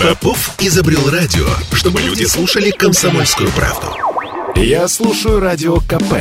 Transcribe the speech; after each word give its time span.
Попов 0.00 0.54
изобрел 0.60 1.08
радио, 1.10 1.46
чтобы 1.72 2.00
люди 2.02 2.24
слушали 2.24 2.70
комсомольскую 2.70 3.50
правду. 3.52 3.88
Я 4.56 4.88
слушаю 4.88 5.40
радио 5.40 5.76
КП 5.80 6.14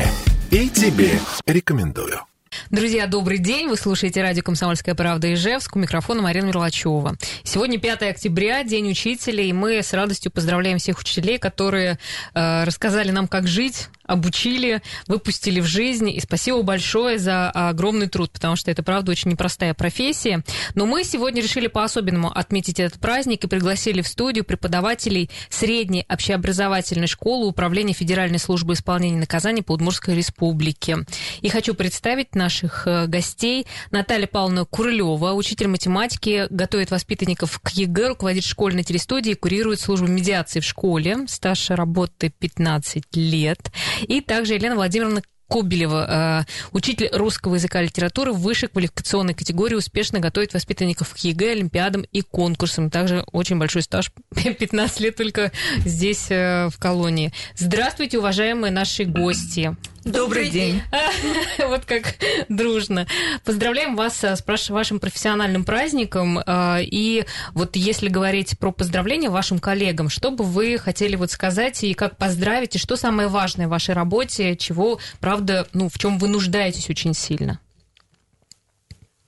и 0.52 0.70
тебе 0.70 1.20
рекомендую. 1.46 2.22
Друзья, 2.70 3.08
добрый 3.08 3.40
день. 3.40 3.68
Вы 3.68 3.78
слушаете 3.78 4.22
радио 4.22 4.44
«Комсомольская 4.44 4.96
правда» 4.96 5.34
Ижевск. 5.34 5.76
У 5.76 5.80
микрофона 5.80 6.22
Марина 6.22 6.46
Мерлачева. 6.46 7.16
Сегодня 7.44 7.80
5 7.80 8.04
октября, 8.04 8.64
День 8.64 8.92
учителя, 8.92 9.44
и 9.44 9.52
мы 9.54 9.82
с 9.82 9.92
радостью 9.94 10.32
поздравляем 10.32 10.78
всех 10.78 11.00
учителей, 11.00 11.40
которые 11.40 11.98
э, 12.34 12.64
рассказали 12.64 13.12
нам, 13.12 13.28
как 13.28 13.48
жить, 13.48 13.90
обучили, 14.06 14.82
выпустили 15.08 15.60
в 15.60 15.66
жизнь. 15.66 16.10
И 16.10 16.20
спасибо 16.20 16.62
большое 16.62 17.18
за 17.18 17.50
огромный 17.50 18.08
труд, 18.08 18.32
потому 18.32 18.56
что 18.56 18.72
это, 18.72 18.84
правда, 18.84 19.12
очень 19.12 19.32
непростая 19.32 19.74
профессия. 19.74 20.44
Но 20.76 20.86
мы 20.86 21.04
сегодня 21.04 21.42
решили 21.42 21.68
по-особенному 21.68 22.32
отметить 22.32 22.80
этот 22.80 23.00
праздник 23.00 23.44
и 23.44 23.48
пригласили 23.48 24.02
в 24.02 24.08
студию 24.08 24.44
преподавателей 24.44 25.30
средней 25.50 26.06
общеобразовательной 26.08 27.08
школы 27.08 27.48
Управления 27.48 27.94
Федеральной 27.94 28.40
службы 28.40 28.74
исполнения 28.74 29.20
наказаний 29.20 29.62
по 29.62 29.74
Удмуртской 29.74 30.16
республике. 30.16 30.98
И 31.42 31.50
хочу 31.50 31.74
представить 31.74 32.36
наших 32.36 32.88
э, 32.88 33.08
гостей. 33.08 33.66
Наталья 33.92 34.28
Павловна 34.28 34.66
Курлева, 34.66 35.34
учитель 35.34 35.68
математики, 35.68 36.48
готовит 36.50 36.92
воспитанников 36.92 37.60
к 37.60 37.70
ЕГЭ, 37.70 38.10
руководит 38.10 38.44
школьной 38.44 38.84
телестудией, 38.84 39.36
курирует 39.36 39.80
службу 39.80 40.08
медиации 40.08 40.60
в 40.60 40.66
школе. 40.66 41.26
Стаж 41.28 41.70
работы 41.70 42.32
15 42.38 43.16
лет. 43.16 43.72
И 44.02 44.22
также 44.22 44.54
Елена 44.54 44.76
Владимировна 44.76 45.22
Кобелева, 45.50 46.46
э, 46.48 46.52
учитель 46.72 47.10
русского 47.12 47.56
языка 47.56 47.82
и 47.82 47.86
литературы 47.86 48.32
высшей 48.34 48.70
квалификационной 48.70 49.36
категории, 49.36 49.76
успешно 49.76 50.20
готовит 50.20 50.54
воспитанников 50.54 51.14
к 51.14 51.18
ЕГЭ, 51.18 51.52
Олимпиадам 51.52 52.06
и 52.12 52.22
конкурсам. 52.22 52.90
Также 52.90 53.24
очень 53.32 53.60
большой 53.60 53.84
стаж, 53.84 54.12
15 54.36 55.00
лет 55.02 55.16
только 55.16 55.52
здесь, 55.86 56.28
э, 56.30 56.70
в 56.70 56.80
колонии. 56.80 57.32
Здравствуйте, 57.56 58.18
уважаемые 58.18 58.72
наши 58.72 59.04
гости. 59.04 59.76
Добрый 60.06 60.50
день. 60.50 60.82
Вот 61.60 61.86
как 61.86 62.16
дружно. 62.50 63.08
Поздравляем 63.46 63.96
вас 63.96 64.24
с 64.24 64.70
вашим 64.70 65.00
профессиональным 65.00 65.64
праздником. 65.64 66.40
И 66.48 67.26
вот 67.54 67.76
если 67.76 68.10
говорить 68.10 68.58
про 68.60 68.72
поздравления 68.72 69.30
вашим 69.30 69.60
коллегам, 69.60 70.10
что 70.10 70.32
бы 70.32 70.44
вы 70.44 70.78
хотели 70.78 71.16
вот 71.16 71.32
сказать 71.32 71.84
и 71.84 71.94
как 71.94 72.18
поздравить, 72.18 72.76
и 72.76 72.80
что 72.80 72.96
самое 72.96 73.28
важное 73.28 73.68
в 73.68 73.72
вашей 73.72 73.96
работе, 73.96 74.56
чего, 74.56 75.00
правда, 75.20 75.68
ну, 75.74 75.90
в 75.90 75.98
чем 75.98 76.18
вы 76.18 76.28
нуждаетесь 76.28 76.90
очень 76.90 77.14
сильно? 77.14 77.60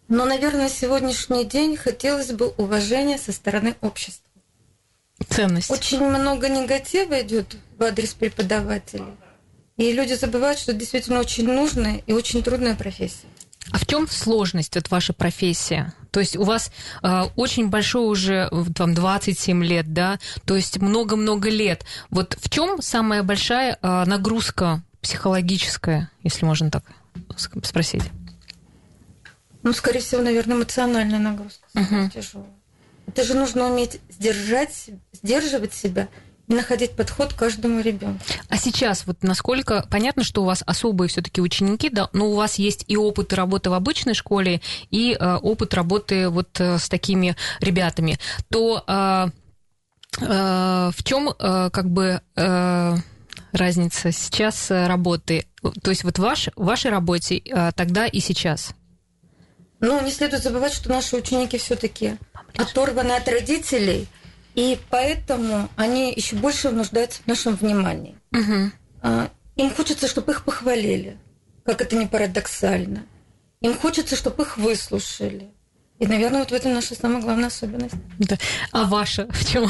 Но, 0.08 0.26
наверное, 0.26 0.70
сегодняшний 0.70 1.46
день 1.46 1.78
хотелось 1.78 2.32
бы 2.32 2.50
уважения 2.58 3.18
со 3.18 3.32
стороны 3.32 3.76
общества. 3.82 4.22
Ценность. 5.30 5.72
Очень 5.72 6.06
много 6.06 6.50
негатива 6.50 7.22
идет 7.22 7.56
в 7.78 7.84
адрес 7.84 8.14
преподавателей. 8.14 9.14
И 9.78 9.92
люди 9.92 10.14
забывают, 10.14 10.60
что 10.60 10.72
это 10.72 10.80
действительно 10.80 11.20
очень 11.20 11.46
нужная 11.46 12.02
и 12.06 12.14
очень 12.14 12.42
трудная 12.44 12.76
профессия. 12.76 13.28
А 13.72 13.78
в 13.78 13.86
чем 13.86 14.08
сложность 14.08 14.78
от 14.78 14.90
вашей 14.92 15.14
профессии? 15.14 15.92
То 16.12 16.20
есть 16.20 16.38
у 16.38 16.44
вас 16.44 16.72
э, 17.02 17.24
очень 17.36 17.68
большой 17.70 18.08
уже, 18.10 18.50
там, 18.76 18.94
27 18.94 19.64
лет, 19.66 19.92
да, 19.92 20.20
то 20.46 20.56
есть 20.56 20.78
много-много 20.80 21.50
лет. 21.50 21.84
Вот 22.10 22.38
в 22.40 22.50
чем 22.50 22.82
самая 22.82 23.24
большая 23.24 23.78
э, 23.82 24.04
нагрузка 24.06 24.84
психологическая, 25.02 26.10
если 26.24 26.46
можно 26.46 26.72
так 26.72 26.84
спросить? 27.64 28.04
Ну, 29.64 29.74
скорее 29.74 30.00
всего, 30.00 30.22
наверное, 30.22 30.58
эмоциональная 30.58 31.20
нагрузка 31.20 31.66
uh-huh. 31.76 32.12
тяжелая. 32.12 32.50
Это 33.08 33.24
же 33.24 33.34
нужно 33.34 33.66
уметь 33.66 34.00
сдержать, 34.10 34.90
сдерживать 35.12 35.74
себя 35.74 36.08
находить 36.48 36.92
подход 36.92 37.34
к 37.34 37.38
каждому 37.38 37.82
ребенку. 37.82 38.24
А 38.50 38.58
сейчас 38.58 39.06
вот 39.08 39.24
насколько 39.24 39.86
понятно, 39.90 40.24
что 40.24 40.44
у 40.44 40.46
вас 40.46 40.64
особые 40.66 41.10
все-таки 41.10 41.42
ученики, 41.42 41.90
да, 41.90 42.10
но 42.14 42.28
у 42.28 42.36
вас 42.36 42.56
есть 42.56 42.86
и 42.88 42.98
опыт 42.98 43.34
работы 43.34 43.70
в 43.70 43.74
обычной 43.74 44.14
школе, 44.14 44.62
и 44.92 45.18
э, 45.20 45.36
опыт 45.36 45.74
работы 45.74 46.30
вот 46.30 46.60
э, 46.60 46.78
с 46.78 46.88
такими 46.90 47.36
ребятами, 47.60 48.20
то 48.50 48.84
э, 48.88 49.28
э, 50.22 50.92
в 50.96 51.04
чем 51.04 51.30
э, 51.30 51.70
как 51.72 51.90
бы 51.90 52.22
э, 52.36 52.96
разница 53.52 54.12
сейчас 54.12 54.70
э, 54.70 54.88
работы? 54.88 55.46
То 55.82 55.90
есть 55.90 56.04
вот 56.04 56.20
ваш, 56.20 56.50
вашей 56.56 56.92
работе 56.92 57.38
э, 57.38 57.72
тогда 57.76 58.06
и 58.06 58.20
сейчас? 58.20 58.76
Ну, 59.80 60.02
не 60.04 60.12
следует 60.12 60.44
забывать, 60.44 60.74
что 60.74 60.90
наши 60.90 61.16
ученики 61.16 61.58
все-таки 61.58 62.18
оторваны 62.58 63.12
от 63.12 63.28
родителей, 63.28 64.08
и 64.56 64.80
поэтому 64.90 65.70
они 65.76 66.14
еще 66.14 66.36
больше 66.38 66.72
нуждаются 66.72 67.22
в 67.22 67.28
нашем 67.28 67.56
внимании. 67.56 68.18
Угу. 68.32 69.30
Им 69.58 69.70
хочется, 69.70 70.08
чтобы 70.08 70.32
их 70.32 70.44
похвалили, 70.44 71.18
как 71.64 71.82
это 71.82 71.96
не 71.96 72.08
парадоксально. 72.08 73.06
Им 73.62 73.78
хочется, 73.78 74.16
чтобы 74.16 74.44
их 74.44 74.58
выслушали. 74.58 75.52
И, 76.06 76.08
наверное, 76.08 76.42
вот 76.42 76.52
в 76.52 76.54
этом 76.54 76.72
наша 76.72 76.94
самая 76.94 77.20
главная 77.20 77.48
особенность. 77.48 77.96
Да. 78.20 78.38
А 78.72 78.84
ваша 78.84 79.26
в 79.32 79.52
чем 79.52 79.68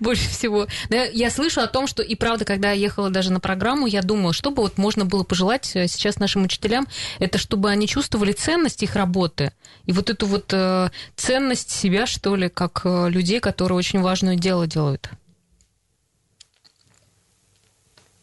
больше 0.00 0.28
всего? 0.28 0.66
Я 0.90 1.30
слышу 1.30 1.62
о 1.62 1.66
том, 1.66 1.86
что 1.86 2.02
и 2.02 2.14
правда, 2.14 2.44
когда 2.44 2.72
я 2.72 2.78
ехала 2.78 3.08
даже 3.08 3.32
на 3.32 3.40
программу, 3.40 3.86
я 3.86 4.02
думала, 4.02 4.34
что 4.34 4.50
бы 4.50 4.64
вот 4.64 4.76
можно 4.76 5.06
было 5.06 5.22
пожелать 5.24 5.70
э, 5.74 5.88
сейчас 5.88 6.18
нашим 6.18 6.44
учителям, 6.44 6.86
это 7.20 7.38
чтобы 7.38 7.70
они 7.70 7.88
чувствовали 7.88 8.32
ценность 8.32 8.82
их 8.82 8.96
работы 8.96 9.52
и 9.86 9.92
вот 9.92 10.10
эту 10.10 10.26
вот 10.26 10.52
э, 10.52 10.90
ценность 11.16 11.70
себя, 11.70 12.04
что 12.04 12.36
ли, 12.36 12.50
как 12.50 12.82
э, 12.84 13.08
людей, 13.08 13.40
которые 13.40 13.78
очень 13.78 14.02
важное 14.02 14.36
дело 14.36 14.66
делают. 14.66 15.08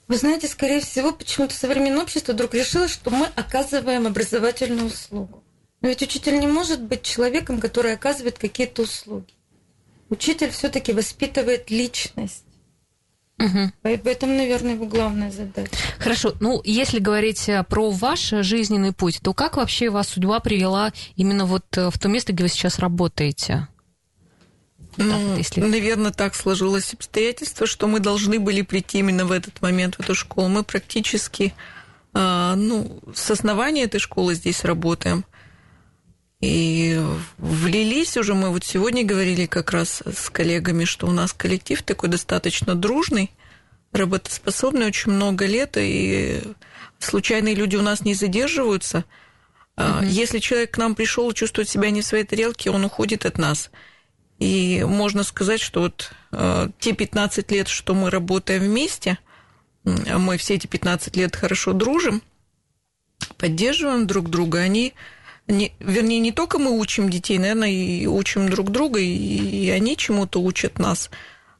Вы 0.07 0.17
знаете, 0.17 0.47
скорее 0.47 0.81
всего, 0.81 1.11
почему-то 1.11 1.55
современное 1.55 2.03
общество 2.03 2.33
вдруг 2.33 2.53
решило, 2.53 2.87
что 2.87 3.09
мы 3.09 3.25
оказываем 3.35 4.05
образовательную 4.05 4.85
услугу. 4.85 5.43
Но 5.81 5.89
ведь 5.89 6.01
учитель 6.01 6.39
не 6.39 6.47
может 6.47 6.81
быть 6.81 7.03
человеком, 7.03 7.59
который 7.59 7.93
оказывает 7.93 8.37
какие-то 8.37 8.81
услуги. 8.83 9.33
Учитель 10.09 10.49
все-таки 10.49 10.91
воспитывает 10.91 11.69
личность. 11.69 12.43
Угу. 13.39 13.71
Поэтому, 14.03 14.35
наверное, 14.35 14.73
его 14.73 14.85
главная 14.85 15.31
задача. 15.31 15.71
Хорошо. 15.97 16.33
Ну, 16.41 16.61
если 16.65 16.99
говорить 16.99 17.47
э, 17.47 17.63
про 17.63 17.89
ваш 17.89 18.33
жизненный 18.41 18.91
путь, 18.91 19.21
то 19.23 19.33
как 19.33 19.55
вообще 19.55 19.89
вас 19.89 20.09
судьба 20.09 20.41
привела 20.41 20.91
именно 21.15 21.45
вот 21.45 21.65
э, 21.77 21.89
в 21.89 21.97
то 21.97 22.09
место, 22.09 22.33
где 22.33 22.43
вы 22.43 22.49
сейчас 22.49 22.79
работаете? 22.79 23.69
Ну, 24.97 25.11
так, 25.11 25.37
если... 25.37 25.61
наверное, 25.61 26.11
так 26.11 26.35
сложилось 26.35 26.93
обстоятельство, 26.93 27.65
что 27.65 27.87
мы 27.87 28.01
должны 28.01 28.39
были 28.39 28.61
прийти 28.61 28.99
именно 28.99 29.23
в 29.23 29.31
этот 29.31 29.61
момент 29.61 29.95
в 29.95 29.99
эту 30.01 30.15
школу. 30.15 30.49
Мы 30.49 30.63
практически, 30.63 31.53
э, 32.13 32.53
ну, 32.57 32.99
с 33.15 33.31
основания 33.31 33.83
этой 33.83 34.01
школы 34.01 34.35
здесь 34.35 34.65
работаем. 34.65 35.23
И 36.41 36.97
влились 37.37 38.15
уже, 38.15 38.33
мы 38.33 38.49
вот 38.49 38.63
сегодня 38.63 39.03
говорили 39.03 39.45
как 39.45 39.71
раз 39.71 40.01
с 40.05 40.29
коллегами, 40.29 40.85
что 40.85 41.07
у 41.07 41.11
нас 41.11 41.33
коллектив 41.33 41.81
такой 41.83 42.07
достаточно 42.09 42.75
дружный, 42.75 43.31
работоспособный 43.91 44.87
очень 44.87 45.11
много 45.11 45.45
лет, 45.45 45.75
и 45.77 46.41
случайные 46.99 47.55
люди 47.55 47.75
у 47.75 47.81
нас 47.81 48.05
не 48.05 48.13
задерживаются. 48.13 49.03
Угу. 49.75 50.03
Если 50.03 50.39
человек 50.39 50.71
к 50.71 50.77
нам 50.77 50.95
пришел 50.95 51.29
и 51.29 51.35
чувствует 51.35 51.67
себя 51.67 51.89
не 51.89 52.01
в 52.01 52.05
своей 52.05 52.23
тарелке, 52.23 52.71
он 52.71 52.85
уходит 52.85 53.25
от 53.25 53.37
нас. 53.37 53.69
И 54.37 54.85
можно 54.87 55.23
сказать, 55.23 55.59
что 55.59 55.81
вот 55.81 56.13
э, 56.31 56.69
те 56.79 56.93
15 56.93 57.51
лет, 57.51 57.67
что 57.67 57.93
мы 57.93 58.09
работаем 58.09 58.61
вместе, 58.61 59.17
мы 59.83 60.37
все 60.37 60.55
эти 60.55 60.67
15 60.67 61.17
лет 61.17 61.35
хорошо 61.35 61.73
дружим, 61.73 62.21
поддерживаем 63.37 64.07
друг 64.07 64.29
друга, 64.29 64.59
они 64.59 64.93
не, 65.49 65.73
вернее, 65.79 66.19
не 66.19 66.31
только 66.31 66.59
мы 66.59 66.79
учим 66.79 67.09
детей, 67.09 67.39
наверное, 67.39 67.71
и 67.71 68.05
учим 68.05 68.49
друг 68.49 68.71
друга, 68.71 68.99
и, 68.99 69.05
и 69.05 69.69
они 69.71 69.97
чему-то 69.97 70.39
учат 70.41 70.77
нас 70.77 71.09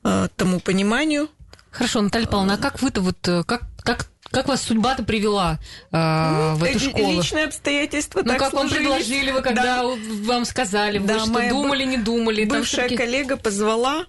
э, 0.04 0.28
тому 0.36 0.60
пониманию. 0.60 1.28
Хорошо, 1.72 2.02
Наталья 2.02 2.28
Павловна, 2.28 2.54
а 2.54 2.58
как 2.58 2.82
вы-то 2.82 3.02
вот, 3.02 3.28
э, 3.28 3.44
как, 3.44 3.64
как 3.84 4.10
как 4.32 4.48
вас 4.48 4.62
судьба-то 4.62 5.02
привела 5.02 5.60
э, 5.92 5.98
ну, 5.98 6.56
в 6.56 6.64
эту 6.64 6.80
школу? 6.80 7.14
Личные 7.14 7.46
обстоятельства 7.46 8.22
ну, 8.22 8.28
так 8.30 8.38
как 8.38 8.52
сложились. 8.52 8.74
вам 8.76 8.86
предложили, 8.86 9.32
вы 9.32 9.42
когда 9.42 9.64
да. 9.82 9.96
вам 10.24 10.46
сказали, 10.46 11.00
вы 11.00 11.08
да, 11.08 11.20
что, 11.20 11.50
думали, 11.50 11.84
не 11.84 11.98
думали? 11.98 12.46
Бывшая 12.46 12.96
коллега 12.96 13.38
позвала, 13.38 14.06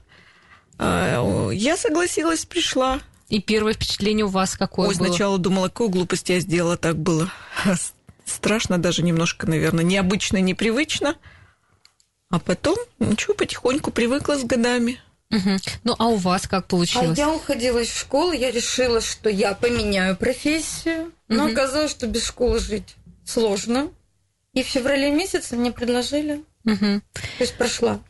э, 0.78 1.50
я 1.54 1.78
согласилась, 1.78 2.44
пришла. 2.44 3.00
И 3.30 3.40
первое 3.40 3.74
впечатление 3.74 4.26
у 4.26 4.28
вас 4.28 4.56
какое 4.56 4.88
Ой, 4.88 4.96
было? 4.96 5.06
сначала 5.06 5.38
думала, 5.38 5.68
какую 5.68 5.88
глупость 5.88 6.28
я 6.28 6.40
сделала, 6.40 6.76
так 6.76 6.98
было 6.98 7.32
страшно, 8.30 8.78
даже 8.78 9.02
немножко, 9.02 9.46
наверное, 9.46 9.84
необычно, 9.84 10.38
непривычно. 10.38 11.16
А 12.30 12.38
потом, 12.38 12.76
ничего, 12.98 13.34
потихоньку 13.34 13.90
привыкла 13.90 14.36
с 14.36 14.44
годами. 14.44 15.00
Угу. 15.30 15.50
Ну, 15.84 15.94
а 15.98 16.08
у 16.08 16.16
вас 16.16 16.46
как 16.46 16.66
получилось? 16.66 17.18
А 17.18 17.22
я 17.22 17.30
уходила 17.30 17.78
из 17.78 17.92
школы, 17.92 18.36
я 18.36 18.50
решила, 18.50 19.00
что 19.00 19.30
я 19.30 19.54
поменяю 19.54 20.16
профессию, 20.16 21.12
но 21.28 21.44
угу. 21.44 21.52
оказалось, 21.52 21.90
что 21.90 22.06
без 22.06 22.24
школы 22.24 22.58
жить 22.58 22.96
сложно. 23.24 23.90
И 24.52 24.62
в 24.62 24.66
феврале 24.66 25.10
месяце 25.10 25.56
мне 25.56 25.70
предложили. 25.70 26.44
Угу. 26.64 27.00
То 27.12 27.40
есть 27.40 27.56
прошла 27.56 28.00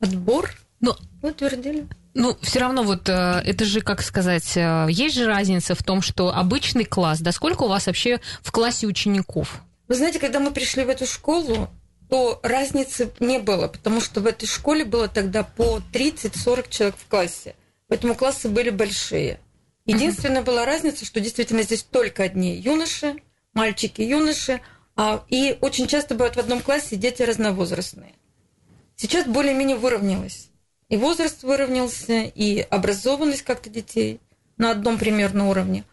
отбор, 0.00 0.54
Но... 0.80 0.96
Утвердили. 1.22 1.86
Ну, 2.14 2.36
все 2.42 2.60
равно 2.60 2.82
вот 2.82 3.08
э, 3.08 3.42
это 3.44 3.64
же, 3.64 3.80
как 3.80 4.02
сказать, 4.02 4.56
э, 4.56 4.86
есть 4.90 5.14
же 5.14 5.26
разница 5.26 5.74
в 5.74 5.82
том, 5.82 6.02
что 6.02 6.34
обычный 6.34 6.84
класс, 6.84 7.20
да 7.20 7.32
сколько 7.32 7.62
у 7.62 7.68
вас 7.68 7.86
вообще 7.86 8.20
в 8.42 8.52
классе 8.52 8.86
учеников? 8.86 9.62
Вы 9.88 9.94
знаете, 9.94 10.18
когда 10.18 10.38
мы 10.38 10.50
пришли 10.50 10.84
в 10.84 10.90
эту 10.90 11.06
школу, 11.06 11.70
то 12.10 12.38
разницы 12.42 13.10
не 13.20 13.38
было, 13.38 13.68
потому 13.68 14.02
что 14.02 14.20
в 14.20 14.26
этой 14.26 14.46
школе 14.46 14.84
было 14.84 15.08
тогда 15.08 15.42
по 15.42 15.80
30-40 15.92 16.66
человек 16.68 16.96
в 16.98 17.08
классе. 17.08 17.54
Поэтому 17.88 18.14
классы 18.14 18.50
были 18.50 18.68
большие. 18.68 19.40
Единственная 19.86 20.42
была 20.42 20.66
разница, 20.66 21.04
что 21.04 21.20
действительно 21.20 21.62
здесь 21.62 21.82
только 21.82 22.22
одни 22.22 22.54
юноши, 22.54 23.16
мальчики, 23.54 24.02
юноши, 24.02 24.60
а, 24.96 25.24
и 25.28 25.56
очень 25.60 25.86
часто 25.86 26.14
бывают 26.14 26.36
в 26.36 26.40
одном 26.40 26.60
классе 26.60 26.96
дети 26.96 27.22
разновозрастные. 27.22 28.12
Сейчас 28.96 29.26
более-менее 29.26 29.76
выровнялось. 29.76 30.50
И 30.92 30.96
возраст 30.98 31.42
выровнялся, 31.42 32.20
и 32.20 32.60
образованность 32.60 33.44
как-то 33.44 33.70
детей 33.70 34.20
на 34.58 34.72
одном 34.72 34.98
примерно 34.98 35.48
уровне. 35.48 35.84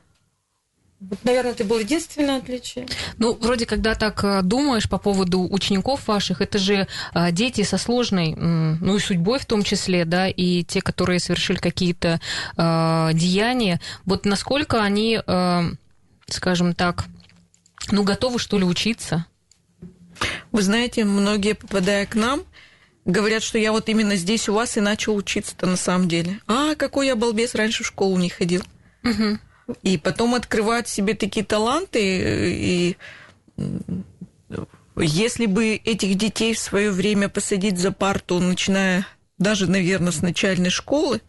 Вот, 0.99 1.23
наверное, 1.23 1.53
это 1.53 1.63
было 1.63 1.79
единственное 1.79 2.39
отличие. 2.39 2.85
Ну, 3.17 3.33
вроде, 3.35 3.65
когда 3.65 3.95
так 3.95 4.21
э, 4.25 4.41
думаешь 4.41 4.89
по 4.89 4.97
поводу 4.97 5.47
учеников 5.49 6.05
ваших, 6.09 6.41
это 6.41 6.57
же 6.57 6.85
э, 7.13 7.31
дети 7.31 7.61
со 7.61 7.77
сложной, 7.77 8.35
ну 8.35 8.97
и 8.97 8.99
судьбой 8.99 9.39
в 9.39 9.45
том 9.45 9.63
числе, 9.63 10.03
да, 10.03 10.27
и 10.27 10.65
те, 10.65 10.81
которые 10.81 11.21
совершили 11.21 11.59
какие-то 11.59 12.19
э, 12.57 13.09
деяния. 13.13 13.79
Вот 14.03 14.25
насколько 14.25 14.83
они, 14.83 15.21
э, 15.25 15.61
скажем 16.27 16.73
так, 16.73 17.05
ну, 17.89 18.03
готовы, 18.03 18.37
что 18.37 18.57
ли, 18.57 18.65
учиться? 18.65 19.25
Вы 20.51 20.61
знаете, 20.61 21.05
многие, 21.05 21.53
попадая 21.55 22.05
к 22.05 22.15
нам, 22.15 22.43
говорят, 23.09 23.43
что 23.43 23.57
я 23.57 23.71
вот 23.71 23.89
именно 23.89 24.15
здесь 24.15 24.47
у 24.49 24.53
вас 24.53 24.77
и 24.77 24.81
начал 24.81 25.15
учиться-то 25.15 25.67
на 25.67 25.77
самом 25.77 26.07
деле. 26.07 26.39
А, 26.47 26.75
какой 26.75 27.07
я 27.07 27.15
балбес, 27.15 27.55
раньше 27.55 27.83
в 27.83 27.87
школу 27.87 28.17
не 28.17 28.29
ходил. 28.29 28.63
Угу. 29.03 29.39
И 29.83 29.97
потом 29.97 30.35
открывать 30.35 30.87
себе 30.87 31.13
такие 31.13 31.45
таланты. 31.45 31.99
И 32.01 32.97
если 34.97 35.45
бы 35.45 35.75
этих 35.75 36.15
детей 36.15 36.53
в 36.53 36.59
свое 36.59 36.91
время 36.91 37.29
посадить 37.29 37.77
за 37.77 37.91
парту, 37.91 38.39
начиная 38.39 39.05
даже, 39.37 39.67
наверное, 39.67 40.11
с 40.11 40.21
начальной 40.21 40.69
школы, 40.69 41.21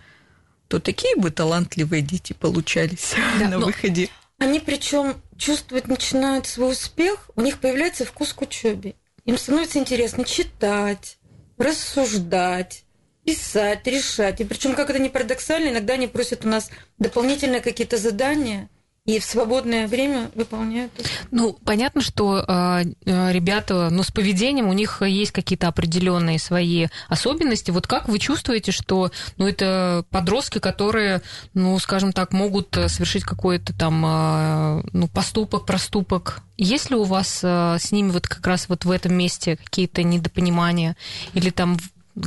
то 0.69 0.81
такие 0.81 1.17
бы 1.17 1.31
талантливые 1.31 2.03
дети 2.03 2.33
получались 2.33 3.15
да, 3.39 3.49
на 3.49 3.59
выходе. 3.59 4.09
Они 4.39 4.59
причем 4.59 5.21
чувствовать 5.37 5.87
начинают 5.87 6.47
свой 6.47 6.73
успех, 6.73 7.31
у 7.37 7.43
них 7.43 7.59
появляется 7.59 8.05
вкус 8.05 8.33
к 8.33 8.43
учебе. 8.43 8.95
Им 9.27 9.37
становится 9.37 9.79
интересно 9.79 10.25
читать, 10.25 11.19
рассуждать, 11.61 12.85
писать, 13.25 13.87
решать. 13.87 14.41
И 14.41 14.45
причем, 14.45 14.75
как 14.75 14.91
это 14.91 14.99
не 14.99 15.09
парадоксально, 15.09 15.69
иногда 15.69 15.95
они 15.95 16.09
просят 16.09 16.45
у 16.45 16.49
нас 16.49 16.71
дополнительные 16.99 17.61
какие-то 17.61 17.97
задания– 17.97 18.69
и 19.11 19.19
в 19.19 19.25
свободное 19.25 19.89
время 19.89 20.31
выполняют? 20.35 20.93
Ну, 21.31 21.57
понятно, 21.65 22.01
что 22.01 22.45
э, 22.47 22.85
ребята, 23.05 23.89
ну, 23.91 24.03
с 24.03 24.11
поведением 24.11 24.69
у 24.69 24.73
них 24.73 25.03
есть 25.03 25.33
какие-то 25.33 25.69
определенные 25.69 26.39
свои 26.39 26.87
особенности. 27.09 27.71
Вот 27.71 27.87
как 27.87 28.09
вы 28.09 28.19
чувствуете, 28.19 28.73
что, 28.73 29.11
ну, 29.37 29.49
это 29.49 30.05
подростки, 30.11 30.59
которые, 30.59 31.23
ну, 31.55 31.79
скажем 31.79 32.13
так, 32.13 32.33
могут 32.33 32.77
совершить 32.87 33.25
какой-то 33.25 33.77
там, 33.77 34.05
э, 34.07 34.83
ну, 34.93 35.09
поступок, 35.09 35.67
проступок? 35.67 36.43
Есть 36.57 36.91
ли 36.91 36.97
у 36.97 37.05
вас 37.05 37.41
э, 37.43 37.79
с 37.81 37.91
ними 37.91 38.11
вот 38.11 38.29
как 38.29 38.47
раз 38.47 38.69
вот 38.69 38.85
в 38.85 38.91
этом 38.91 39.15
месте 39.15 39.57
какие-то 39.57 40.03
недопонимания? 40.03 40.97
Или 41.35 41.51
там 41.51 41.79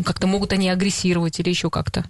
как-то 0.04 0.28
могут 0.28 0.54
они 0.54 0.70
агрессировать 0.70 1.40
или 1.40 1.50
еще 1.50 1.70
как-то? 1.70 2.06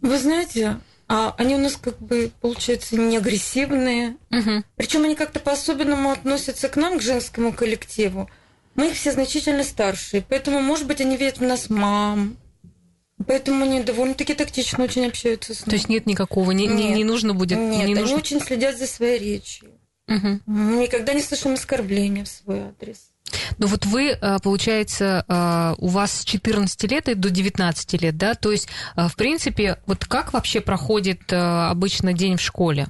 Вы 0.00 0.18
знаете, 0.18 0.78
а 1.08 1.34
они 1.38 1.54
у 1.54 1.58
нас 1.58 1.76
как 1.76 1.98
бы, 1.98 2.30
получается, 2.40 2.96
не 2.96 3.16
агрессивные. 3.16 4.16
Угу. 4.30 4.62
Причем 4.76 5.04
они 5.04 5.14
как-то 5.14 5.40
по-особенному 5.40 6.10
относятся 6.10 6.68
к 6.68 6.76
нам, 6.76 6.98
к 6.98 7.02
женскому 7.02 7.52
коллективу. 7.52 8.30
Мы 8.74 8.88
их 8.88 8.94
все 8.94 9.12
значительно 9.12 9.64
старше, 9.64 10.24
поэтому, 10.28 10.60
может 10.60 10.86
быть, 10.86 11.00
они 11.00 11.16
видят 11.16 11.38
в 11.38 11.42
нас 11.42 11.70
мам. 11.70 12.36
Поэтому 13.26 13.64
они 13.64 13.82
довольно-таки 13.82 14.34
тактично 14.34 14.84
очень 14.84 15.06
общаются 15.06 15.54
с 15.54 15.60
нами. 15.60 15.70
То 15.70 15.76
есть 15.76 15.88
нет 15.88 16.06
никакого, 16.06 16.52
не, 16.52 16.66
нет, 16.66 16.76
не, 16.76 16.94
не 16.94 17.04
нужно 17.04 17.34
будет... 17.34 17.58
Нет, 17.58 17.70
не 17.70 17.82
они 17.82 17.94
нужно... 17.96 18.16
очень 18.16 18.40
следят 18.40 18.78
за 18.78 18.86
своей 18.86 19.18
речью. 19.18 19.70
Угу. 20.06 20.40
Мы 20.46 20.82
никогда 20.82 21.14
не 21.14 21.22
слышим 21.22 21.54
оскорбления 21.54 22.24
в 22.24 22.28
свой 22.28 22.60
адрес. 22.60 23.07
Ну 23.58 23.66
вот 23.66 23.86
вы, 23.86 24.10
э, 24.10 24.38
получается, 24.42 25.24
э, 25.28 25.74
у 25.78 25.88
вас 25.88 26.20
с 26.20 26.24
14 26.24 26.84
лет 26.84 27.08
и 27.08 27.14
до 27.14 27.30
19 27.30 27.94
лет, 27.94 28.16
да? 28.16 28.34
То 28.34 28.52
есть, 28.52 28.68
э, 28.96 29.08
в 29.08 29.16
принципе, 29.16 29.78
вот 29.86 30.04
как 30.04 30.32
вообще 30.32 30.60
проходит 30.60 31.32
обычно 31.32 32.12
день 32.12 32.36
в 32.36 32.40
школе? 32.40 32.88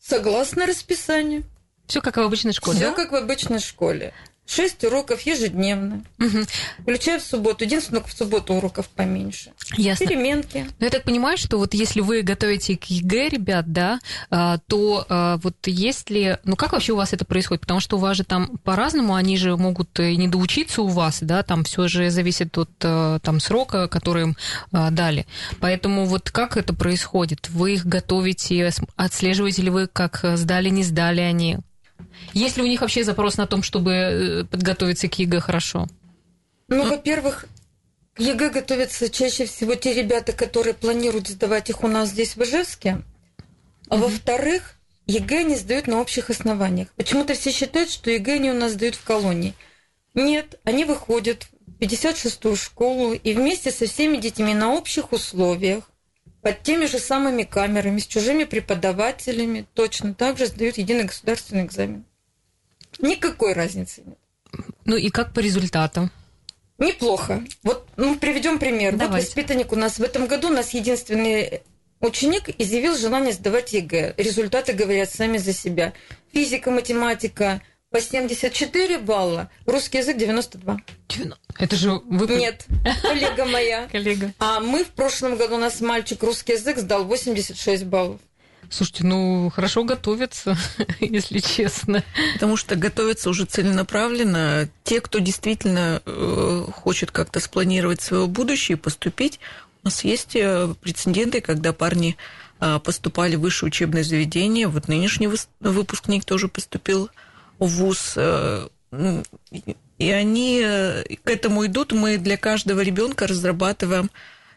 Согласно 0.00 0.66
расписанию. 0.66 1.44
Все 1.86 2.00
как 2.00 2.16
в 2.16 2.20
обычной 2.20 2.52
школе. 2.52 2.78
Все 2.78 2.90
да? 2.90 2.94
как 2.94 3.12
в 3.12 3.16
обычной 3.16 3.58
школе. 3.58 4.12
Шесть 4.50 4.82
уроков 4.82 5.20
ежедневно. 5.20 6.02
Угу. 6.18 6.38
Включая 6.80 7.20
в 7.20 7.22
субботу. 7.22 7.62
Единственное, 7.62 8.02
в 8.02 8.12
субботу 8.12 8.54
уроков 8.54 8.88
поменьше. 8.88 9.52
Ясно. 9.76 10.06
Переменки. 10.06 10.66
Ну, 10.80 10.84
я 10.86 10.90
так 10.90 11.04
понимаю, 11.04 11.38
что 11.38 11.56
вот 11.56 11.72
если 11.72 12.00
вы 12.00 12.22
готовите 12.22 12.76
к 12.76 12.86
ЕГЭ, 12.86 13.28
ребят, 13.28 13.72
да, 13.72 14.00
а, 14.28 14.58
то 14.66 15.06
а, 15.08 15.36
вот 15.36 15.54
если... 15.66 16.40
Ну, 16.42 16.56
как 16.56 16.72
вообще 16.72 16.94
у 16.94 16.96
вас 16.96 17.12
это 17.12 17.24
происходит? 17.24 17.60
Потому 17.60 17.78
что 17.78 17.96
у 17.96 18.00
вас 18.00 18.16
же 18.16 18.24
там 18.24 18.58
по-разному, 18.64 19.14
они 19.14 19.36
же 19.36 19.56
могут 19.56 19.96
и 20.00 20.16
не 20.16 20.26
доучиться 20.26 20.82
у 20.82 20.88
вас, 20.88 21.18
да, 21.20 21.44
там 21.44 21.62
все 21.62 21.86
же 21.86 22.10
зависит 22.10 22.58
от 22.58 22.70
а, 22.82 23.20
там 23.20 23.38
срока, 23.38 23.86
который 23.86 24.24
им 24.24 24.36
дали. 24.72 25.26
Поэтому 25.60 26.06
вот 26.06 26.32
как 26.32 26.56
это 26.56 26.74
происходит? 26.74 27.48
Вы 27.50 27.74
их 27.74 27.86
готовите, 27.86 28.72
отслеживаете 28.96 29.62
ли 29.62 29.70
вы, 29.70 29.86
как 29.86 30.24
сдали, 30.34 30.70
не 30.70 30.82
сдали 30.82 31.20
они? 31.20 31.58
Есть 32.32 32.56
ли 32.56 32.62
у 32.62 32.66
них 32.66 32.80
вообще 32.80 33.04
запрос 33.04 33.36
на 33.36 33.46
том, 33.46 33.62
чтобы 33.62 33.92
э, 33.92 34.44
подготовиться 34.44 35.08
к 35.08 35.18
ЕГЭ 35.18 35.40
хорошо? 35.40 35.86
Ну, 36.68 36.88
во-первых, 36.88 37.46
к 38.14 38.20
ЕГЭ 38.20 38.50
готовятся 38.50 39.08
чаще 39.08 39.46
всего 39.46 39.74
те 39.74 39.92
ребята, 39.92 40.32
которые 40.32 40.74
планируют 40.74 41.28
сдавать 41.28 41.70
их 41.70 41.82
у 41.82 41.88
нас 41.88 42.10
здесь, 42.10 42.36
в 42.36 42.42
Ижевске. 42.42 43.02
А 43.88 43.96
угу. 43.96 44.04
во-вторых, 44.04 44.76
ЕГЭ 45.06 45.44
не 45.44 45.56
сдают 45.56 45.86
на 45.86 46.00
общих 46.00 46.30
основаниях. 46.30 46.88
Почему-то 46.96 47.34
все 47.34 47.50
считают, 47.50 47.90
что 47.90 48.10
ЕГЭ 48.10 48.34
они 48.34 48.50
у 48.50 48.54
нас 48.54 48.72
сдают 48.72 48.94
в 48.94 49.04
колонии. 49.04 49.54
Нет, 50.14 50.60
они 50.64 50.84
выходят 50.84 51.48
в 51.66 51.80
56-ю 51.80 52.56
школу 52.56 53.12
и 53.12 53.34
вместе 53.34 53.70
со 53.70 53.86
всеми 53.86 54.16
детьми 54.16 54.54
на 54.54 54.72
общих 54.72 55.12
условиях, 55.12 55.89
под 56.42 56.62
теми 56.62 56.86
же 56.86 56.98
самыми 56.98 57.42
камерами, 57.42 57.98
с 57.98 58.06
чужими 58.06 58.44
преподавателями, 58.44 59.66
точно 59.74 60.14
так 60.14 60.38
же 60.38 60.46
сдают 60.46 60.78
единый 60.78 61.04
государственный 61.04 61.64
экзамен. 61.64 62.04
Никакой 62.98 63.52
разницы 63.52 64.02
нет. 64.04 64.18
Ну 64.84 64.96
и 64.96 65.10
как 65.10 65.32
по 65.32 65.40
результатам? 65.40 66.10
Неплохо. 66.78 67.44
Вот 67.62 67.86
ну, 67.96 68.16
приведем 68.16 68.58
пример. 68.58 68.96
Давайте. 68.96 69.12
Вот 69.12 69.22
воспитанник 69.22 69.72
у 69.72 69.76
нас 69.76 69.98
в 69.98 70.02
этом 70.02 70.26
году 70.26 70.48
у 70.48 70.52
нас 70.52 70.70
единственный 70.70 71.62
ученик 72.00 72.48
изъявил 72.58 72.96
желание 72.96 73.32
сдавать 73.32 73.72
ЕГЭ. 73.72 74.14
Результаты 74.16 74.72
говорят 74.72 75.10
сами 75.10 75.36
за 75.36 75.52
себя. 75.52 75.92
Физика, 76.32 76.70
математика 76.70 77.60
по 77.90 78.00
74 78.00 78.98
балла, 78.98 79.50
русский 79.66 79.98
язык 79.98 80.16
92. 80.16 80.78
Это 81.58 81.76
же 81.76 82.00
вы... 82.06 82.26
Нет, 82.36 82.66
коллега 83.02 83.44
моя. 83.44 83.88
Коллега. 83.92 84.32
А 84.38 84.60
мы 84.60 84.84
в 84.84 84.90
прошлом 84.90 85.36
году, 85.36 85.56
у 85.56 85.58
нас 85.58 85.80
мальчик 85.80 86.22
русский 86.22 86.52
язык 86.52 86.78
сдал 86.78 87.04
86 87.04 87.84
баллов. 87.84 88.20
Слушайте, 88.70 89.04
ну 89.04 89.50
хорошо 89.52 89.82
готовятся, 89.82 90.56
если 91.00 91.40
честно. 91.40 92.04
Потому 92.34 92.56
что 92.56 92.76
готовятся 92.76 93.28
уже 93.28 93.44
целенаправленно. 93.44 94.68
Те, 94.84 95.00
кто 95.00 95.18
действительно 95.18 96.00
э, 96.06 96.66
хочет 96.72 97.10
как-то 97.10 97.40
спланировать 97.40 98.00
свое 98.00 98.28
будущее 98.28 98.78
и 98.78 98.80
поступить, 98.80 99.40
у 99.82 99.86
нас 99.86 100.04
есть 100.04 100.36
э, 100.36 100.72
прецеденты, 100.80 101.40
когда 101.40 101.72
парни 101.72 102.16
э, 102.60 102.78
поступали 102.84 103.34
в 103.34 103.40
высшее 103.40 103.68
учебное 103.68 104.04
заведение. 104.04 104.68
Вот 104.68 104.86
нынешний 104.86 105.28
выпускник 105.58 106.24
тоже 106.24 106.46
поступил 106.46 107.10
ВУЗ. 107.66 108.18
И 109.98 110.10
они 110.10 110.60
к 111.22 111.30
этому 111.30 111.66
идут. 111.66 111.92
Мы 111.92 112.16
для 112.16 112.36
каждого 112.36 112.80
ребенка 112.80 113.26
разрабатываем 113.26 114.10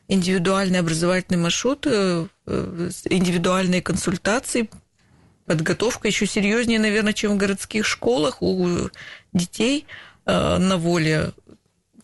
индивидуальный 0.07 0.79
образовательный 0.79 1.39
маршрут, 1.39 1.87
э, 1.87 2.27
э, 2.45 2.89
индивидуальные 3.05 3.81
консультации, 3.81 4.69
подготовка 5.45 6.07
еще 6.07 6.25
серьезнее, 6.25 6.79
наверное, 6.79 7.13
чем 7.13 7.33
в 7.33 7.37
городских 7.37 7.85
школах 7.85 8.41
у 8.41 8.89
детей 9.33 9.85
э, 10.25 10.57
на 10.57 10.77
воле. 10.77 11.31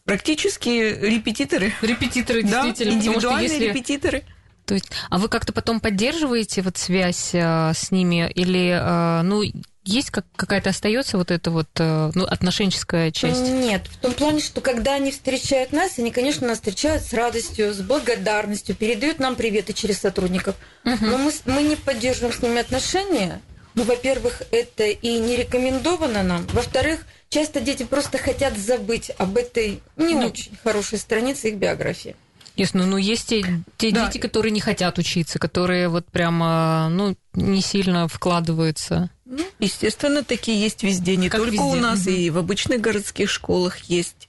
Практически 0.05 0.69
репетиторы. 0.69 1.73
Репетиторы, 1.81 2.41
действительно. 2.43 2.91
Да, 2.91 2.97
индивидуальные 2.97 3.49
если... 3.49 3.65
репетиторы. 3.65 4.23
То 4.65 4.75
есть, 4.75 4.91
а 5.09 5.17
вы 5.17 5.29
как-то 5.29 5.51
потом 5.51 5.79
поддерживаете 5.79 6.61
вот 6.61 6.77
связь 6.77 7.33
с 7.33 7.91
ними 7.91 8.31
или, 8.35 9.23
ну, 9.23 9.41
есть 9.89 10.11
как, 10.11 10.25
какая-то 10.35 10.69
остается 10.69 11.17
вот 11.17 11.31
эта 11.31 11.51
вот 11.51 11.67
э, 11.77 12.11
ну, 12.13 12.23
отношенческая 12.25 13.11
часть? 13.11 13.41
Нет, 13.41 13.87
в 13.87 13.97
том 13.97 14.13
плане, 14.13 14.39
что 14.39 14.61
когда 14.61 14.95
они 14.95 15.11
встречают 15.11 15.71
нас, 15.71 15.97
они, 15.97 16.11
конечно, 16.11 16.47
нас 16.47 16.59
встречают 16.59 17.03
с 17.03 17.13
радостью, 17.13 17.73
с 17.73 17.81
благодарностью, 17.81 18.75
передают 18.75 19.19
нам 19.19 19.35
приветы 19.35 19.73
через 19.73 19.99
сотрудников. 19.99 20.55
Угу. 20.85 20.97
Но 21.01 21.17
мы, 21.17 21.31
мы 21.45 21.63
не 21.63 21.75
поддерживаем 21.75 22.33
с 22.33 22.41
ними 22.41 22.59
отношения. 22.59 23.41
Ну, 23.75 23.83
во-первых, 23.83 24.43
это 24.51 24.85
и 24.85 25.19
не 25.19 25.35
рекомендовано 25.35 26.23
нам. 26.23 26.45
Во-вторых, 26.53 27.05
часто 27.29 27.59
дети 27.59 27.83
просто 27.83 28.17
хотят 28.17 28.57
забыть 28.57 29.11
об 29.17 29.37
этой 29.37 29.81
не 29.95 30.15
ну, 30.15 30.27
очень 30.27 30.51
хорошей 30.63 30.99
странице 30.99 31.49
их 31.49 31.55
биографии. 31.55 32.15
Ясно, 32.59 32.85
но 32.85 32.97
есть 32.97 33.29
те, 33.29 33.41
те 33.77 33.91
да. 33.91 34.07
дети, 34.07 34.17
которые 34.17 34.51
не 34.51 34.59
хотят 34.59 34.97
учиться, 34.97 35.39
которые 35.39 35.87
вот 35.87 36.05
прямо, 36.07 36.89
ну, 36.89 37.15
не 37.33 37.61
сильно 37.61 38.09
вкладываются. 38.09 39.09
Ну, 39.29 39.45
естественно, 39.59 40.23
такие 40.23 40.59
есть 40.59 40.81
везде, 40.81 41.15
не 41.15 41.29
как 41.29 41.39
только 41.39 41.53
везде. 41.53 41.65
у 41.65 41.75
нас, 41.75 42.01
угу. 42.01 42.09
и 42.09 42.29
в 42.31 42.39
обычных 42.39 42.81
городских 42.81 43.29
школах 43.29 43.77
есть. 43.83 44.27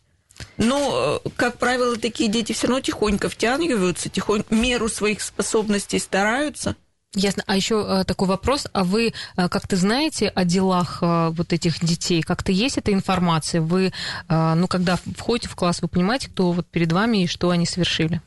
Но, 0.59 1.21
э, 1.25 1.29
как 1.37 1.57
правило, 1.57 1.97
такие 1.97 2.31
дети 2.31 2.53
все 2.53 2.67
равно 2.67 2.83
тихонько 2.83 3.31
втягиваются, 3.31 4.11
тихонько 4.11 4.55
меру 4.55 4.91
своих 4.91 5.23
способностей 5.23 5.99
стараются. 5.99 6.77
Ясно. 7.15 7.43
А 7.47 7.57
еще 7.57 7.85
э, 7.89 8.05
такой 8.05 8.29
вопрос. 8.29 8.67
А 8.75 8.85
вы 8.85 9.15
э, 9.37 9.49
как-то 9.49 9.77
знаете 9.77 10.29
о 10.29 10.45
делах 10.45 10.99
вот 11.01 11.55
этих 11.55 11.83
детей? 11.83 12.21
Как-то 12.21 12.53
есть 12.53 12.77
эта 12.77 12.93
информация? 12.93 13.63
Вы, 13.63 13.93
ну, 14.29 14.69
когда 14.69 14.97
входите 15.17 15.49
в 15.49 15.57
класс, 15.57 15.81
вы 15.81 15.89
понимаете, 15.89 16.29
кто 16.29 16.53
вот 16.53 16.67
перед 16.67 16.93
вами 16.93 17.25
и 17.25 17.27
что 17.27 17.49
они 17.49 17.65
совершили? 17.65 18.21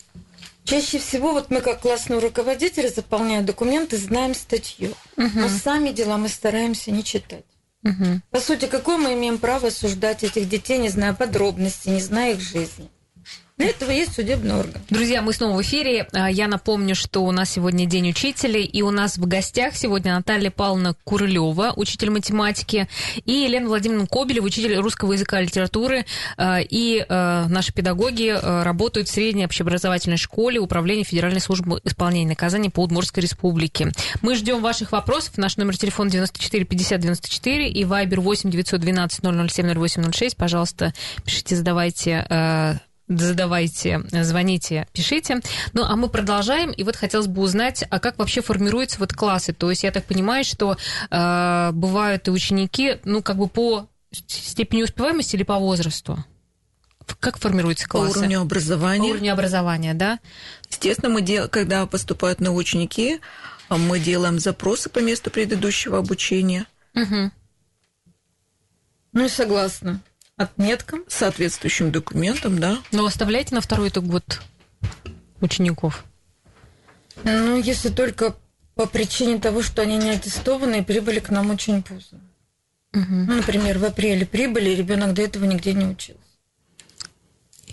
Чаще 0.65 0.97
всего 0.97 1.33
вот 1.33 1.49
мы 1.49 1.61
как 1.61 1.81
классные 1.81 2.19
руководители, 2.19 2.87
заполняя 2.87 3.41
документы, 3.41 3.97
знаем 3.97 4.33
статью. 4.33 4.91
Угу. 5.17 5.31
Но 5.35 5.49
сами 5.49 5.91
дела 5.91 6.17
мы 6.17 6.29
стараемся 6.29 6.91
не 6.91 7.03
читать. 7.03 7.45
Угу. 7.83 8.21
По 8.31 8.39
сути, 8.39 8.65
какое 8.65 8.97
мы 8.97 9.13
имеем 9.13 9.37
право 9.37 9.67
осуждать 9.67 10.23
этих 10.23 10.47
детей, 10.47 10.77
не 10.77 10.89
зная 10.89 11.13
подробностей, 11.13 11.91
не 11.91 12.01
зная 12.01 12.33
их 12.33 12.41
жизни? 12.41 12.89
Для 13.57 13.69
этого 13.69 13.91
есть 13.91 14.15
судебный 14.15 14.55
орган. 14.55 14.81
Друзья, 14.89 15.21
мы 15.21 15.31
снова 15.31 15.57
в 15.57 15.61
эфире. 15.61 16.07
А, 16.11 16.29
я 16.29 16.47
напомню, 16.47 16.95
что 16.95 17.23
у 17.23 17.31
нас 17.31 17.51
сегодня 17.51 17.85
День 17.85 18.09
учителей, 18.09 18.65
и 18.65 18.81
у 18.81 18.89
нас 18.89 19.17
в 19.17 19.27
гостях 19.27 19.75
сегодня 19.75 20.15
Наталья 20.15 20.49
Павловна 20.49 20.95
Курылева, 21.03 21.71
учитель 21.75 22.09
математики, 22.09 22.87
и 23.25 23.31
Елена 23.31 23.67
Владимировна 23.67 24.07
Кобелева, 24.07 24.45
учитель 24.45 24.75
русского 24.77 25.13
языка 25.13 25.39
и 25.39 25.45
литературы. 25.45 26.05
А, 26.35 26.61
и 26.61 27.05
а, 27.07 27.45
наши 27.47 27.71
педагоги 27.71 28.35
работают 28.63 29.07
в 29.07 29.11
средней 29.11 29.45
общеобразовательной 29.45 30.17
школе 30.17 30.59
Управления 30.59 31.03
Федеральной 31.03 31.41
службы 31.41 31.79
исполнения 31.83 32.29
наказаний 32.29 32.71
по 32.71 32.81
Удмуртской 32.81 33.21
республике. 33.21 33.91
Мы 34.23 34.33
ждем 34.33 34.63
ваших 34.63 34.91
вопросов. 34.91 35.37
Наш 35.37 35.57
номер 35.57 35.77
телефона 35.77 36.09
94 36.09 36.65
50 36.65 36.99
94 37.01 37.69
и 37.69 37.85
Вайбер 37.85 38.19
8 38.19 38.49
912 38.49 39.21
007 39.21 39.79
0806. 39.79 40.37
Пожалуйста, 40.37 40.93
пишите, 41.23 41.55
задавайте 41.55 42.81
задавайте, 43.07 44.01
звоните, 44.11 44.87
пишите. 44.93 45.41
Ну, 45.73 45.83
а 45.83 45.95
мы 45.95 46.09
продолжаем. 46.09 46.71
И 46.71 46.83
вот 46.83 46.95
хотелось 46.95 47.27
бы 47.27 47.41
узнать, 47.41 47.83
а 47.89 47.99
как 47.99 48.17
вообще 48.17 48.41
формируются 48.41 48.99
вот 48.99 49.13
классы? 49.13 49.53
То 49.53 49.69
есть 49.69 49.83
я 49.83 49.91
так 49.91 50.05
понимаю, 50.05 50.43
что 50.43 50.77
э, 51.09 51.71
бывают 51.73 52.27
и 52.27 52.31
ученики, 52.31 52.99
ну, 53.03 53.21
как 53.21 53.37
бы 53.37 53.47
по 53.47 53.87
степени 54.11 54.83
успеваемости 54.83 55.35
или 55.35 55.43
по 55.43 55.57
возрасту? 55.57 56.23
Как 57.19 57.37
формируются 57.37 57.87
классы? 57.87 58.13
По 58.13 58.19
уровню 58.19 58.41
образования. 58.41 59.09
По 59.09 59.11
уровню 59.11 59.33
образования, 59.33 59.93
да? 59.93 60.19
Естественно, 60.69 61.09
мы 61.09 61.21
дел... 61.21 61.49
когда 61.49 61.85
поступают 61.85 62.39
новые 62.39 62.61
ученики, 62.61 63.19
мы 63.69 63.99
делаем 63.99 64.39
запросы 64.39 64.89
по 64.89 64.99
месту 64.99 65.29
предыдущего 65.29 65.97
обучения. 65.97 66.65
Угу. 66.95 67.31
Ну 69.13 69.29
согласна 69.29 70.01
отметкам, 70.37 71.03
соответствующим 71.07 71.91
документам, 71.91 72.59
да. 72.59 72.79
Но 72.91 73.05
оставляете 73.05 73.55
на 73.55 73.61
второй 73.61 73.89
итог 73.89 74.05
год 74.05 74.41
учеников? 75.41 76.05
Ну, 77.23 77.57
если 77.59 77.89
только 77.89 78.35
по 78.75 78.85
причине 78.87 79.39
того, 79.39 79.61
что 79.61 79.81
они 79.81 79.97
не 79.97 80.11
аттестованы 80.11 80.79
и 80.79 80.83
прибыли 80.83 81.19
к 81.19 81.29
нам 81.29 81.51
очень 81.51 81.83
поздно. 81.83 82.19
Угу. 82.93 83.05
Ну, 83.09 83.35
например, 83.35 83.77
в 83.79 83.85
апреле 83.85 84.25
прибыли, 84.25 84.69
и 84.71 84.75
ребенок 84.75 85.13
до 85.13 85.21
этого 85.21 85.45
нигде 85.45 85.73
не 85.73 85.85
учился. 85.85 86.19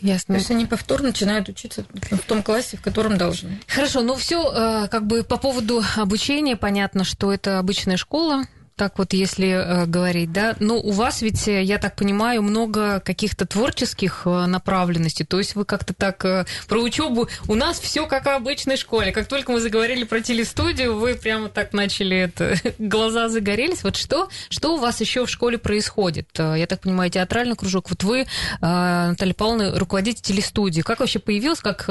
Ясно. 0.03 0.35
То 0.35 0.39
есть 0.39 0.51
они 0.51 0.65
повторно 0.65 1.09
начинают 1.09 1.49
учиться 1.51 1.85
в 2.11 2.19
том 2.21 2.43
классе, 2.43 2.79
в 2.79 2.83
котором 2.83 3.19
должны. 3.19 3.61
Хорошо, 3.67 4.01
ну 4.01 4.15
все, 4.15 4.51
э, 4.51 4.89
как 4.89 5.07
бы 5.07 5.23
по 5.25 5.37
поводу 5.37 5.83
обучения 5.97 6.57
понятно, 6.57 7.05
что 7.05 7.31
это 7.33 7.59
обычная 7.59 7.99
школа, 7.99 8.45
так 8.81 8.97
вот, 8.97 9.13
если 9.13 9.49
э, 9.49 9.85
говорить, 9.85 10.33
да, 10.33 10.57
ну, 10.59 10.81
у 10.81 10.93
вас 10.93 11.21
ведь, 11.21 11.47
э, 11.49 11.63
я 11.63 11.77
так 11.77 11.97
понимаю, 11.97 12.41
много 12.41 13.01
каких-то 13.01 13.45
творческих 13.45 14.23
э, 14.25 14.47
направленностей, 14.47 15.27
то 15.27 15.37
есть 15.37 15.55
вы 15.55 15.67
как-то 15.67 15.93
так 15.93 16.25
э, 16.25 16.47
про 16.67 16.81
учебу, 16.81 17.29
у 17.47 17.55
нас 17.57 17.79
все 17.79 18.07
как 18.07 18.25
в 18.25 18.31
обычной 18.31 18.79
школе, 18.79 19.13
как 19.13 19.27
только 19.27 19.53
мы 19.53 19.61
заговорили 19.61 20.05
про 20.05 20.23
телестудию, 20.23 20.97
вы 20.97 21.15
прямо 21.15 21.51
так 21.51 21.75
начали 21.75 22.17
это, 22.17 22.55
глаза 22.79 23.29
загорелись, 23.29 23.85
вот 23.85 23.97
что, 23.97 24.31
что 24.49 24.77
у 24.77 24.79
вас 24.79 24.99
еще 25.03 25.27
в 25.27 25.31
школе 25.31 25.59
происходит? 25.59 26.29
Э, 26.39 26.55
я 26.57 26.67
так 26.67 26.81
понимаю, 26.81 27.11
театральный 27.11 27.57
кружок, 27.57 27.91
вот 27.91 28.03
вы, 28.03 28.21
э, 28.21 28.27
Наталья 28.63 29.35
Павловна, 29.35 29.79
руководитель 29.79 30.23
телестудии, 30.23 30.81
как 30.81 31.01
вообще 31.01 31.19
появилось, 31.19 31.61
как, 31.61 31.85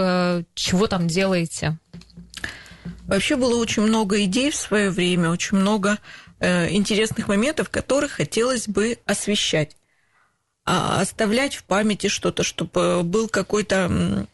чего 0.56 0.88
там 0.88 1.08
делаете? 1.08 1.78
Вообще 3.10 3.36
было 3.36 3.60
очень 3.60 3.84
много 3.84 4.24
идей 4.24 4.52
в 4.52 4.56
свое 4.56 4.90
время, 4.90 5.30
очень 5.30 5.58
много 5.58 5.98
интересных 6.42 7.28
моментов, 7.28 7.70
которых 7.70 8.14
хотелось 8.14 8.68
бы 8.68 8.98
освещать. 9.06 9.76
А 10.66 11.02
оставлять 11.02 11.56
в 11.56 11.64
памяти 11.64 12.08
что-то, 12.08 12.44
чтобы 12.44 13.04
был 13.04 13.28
какой-то 13.28 14.28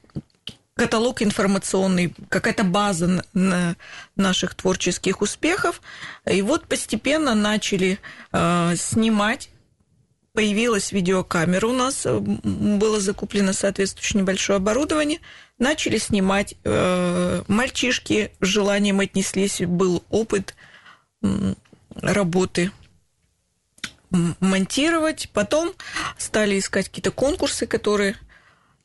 каталог 0.75 1.21
информационный, 1.21 2.13
какая-то 2.29 2.65
база 2.65 3.24
на 3.33 3.75
наших 4.15 4.55
творческих 4.55 5.21
успехов. 5.21 5.81
И 6.29 6.41
вот 6.41 6.67
постепенно 6.67 7.33
начали 7.33 8.00
э, 8.33 8.75
снимать. 8.75 9.50
Появилась 10.33 10.91
видеокамера 10.91 11.67
у 11.67 11.71
нас, 11.71 12.05
э, 12.05 12.19
было 12.19 13.00
закуплено 13.00 13.53
соответствующее 13.53 14.21
небольшое 14.21 14.57
оборудование. 14.57 15.19
Начали 15.57 15.97
снимать. 15.97 16.55
Э, 16.65 17.43
мальчишки 17.47 18.31
с 18.41 18.45
желанием 18.45 19.00
отнеслись, 19.00 19.62
был 19.62 20.03
опыт 20.09 20.55
работы 21.96 22.72
монтировать. 24.40 25.30
Потом 25.34 25.74
стали 26.18 26.60
искать 26.60 26.90
какие-то 26.90 27.12
конкурсы, 27.12 27.66
которые 27.68 28.16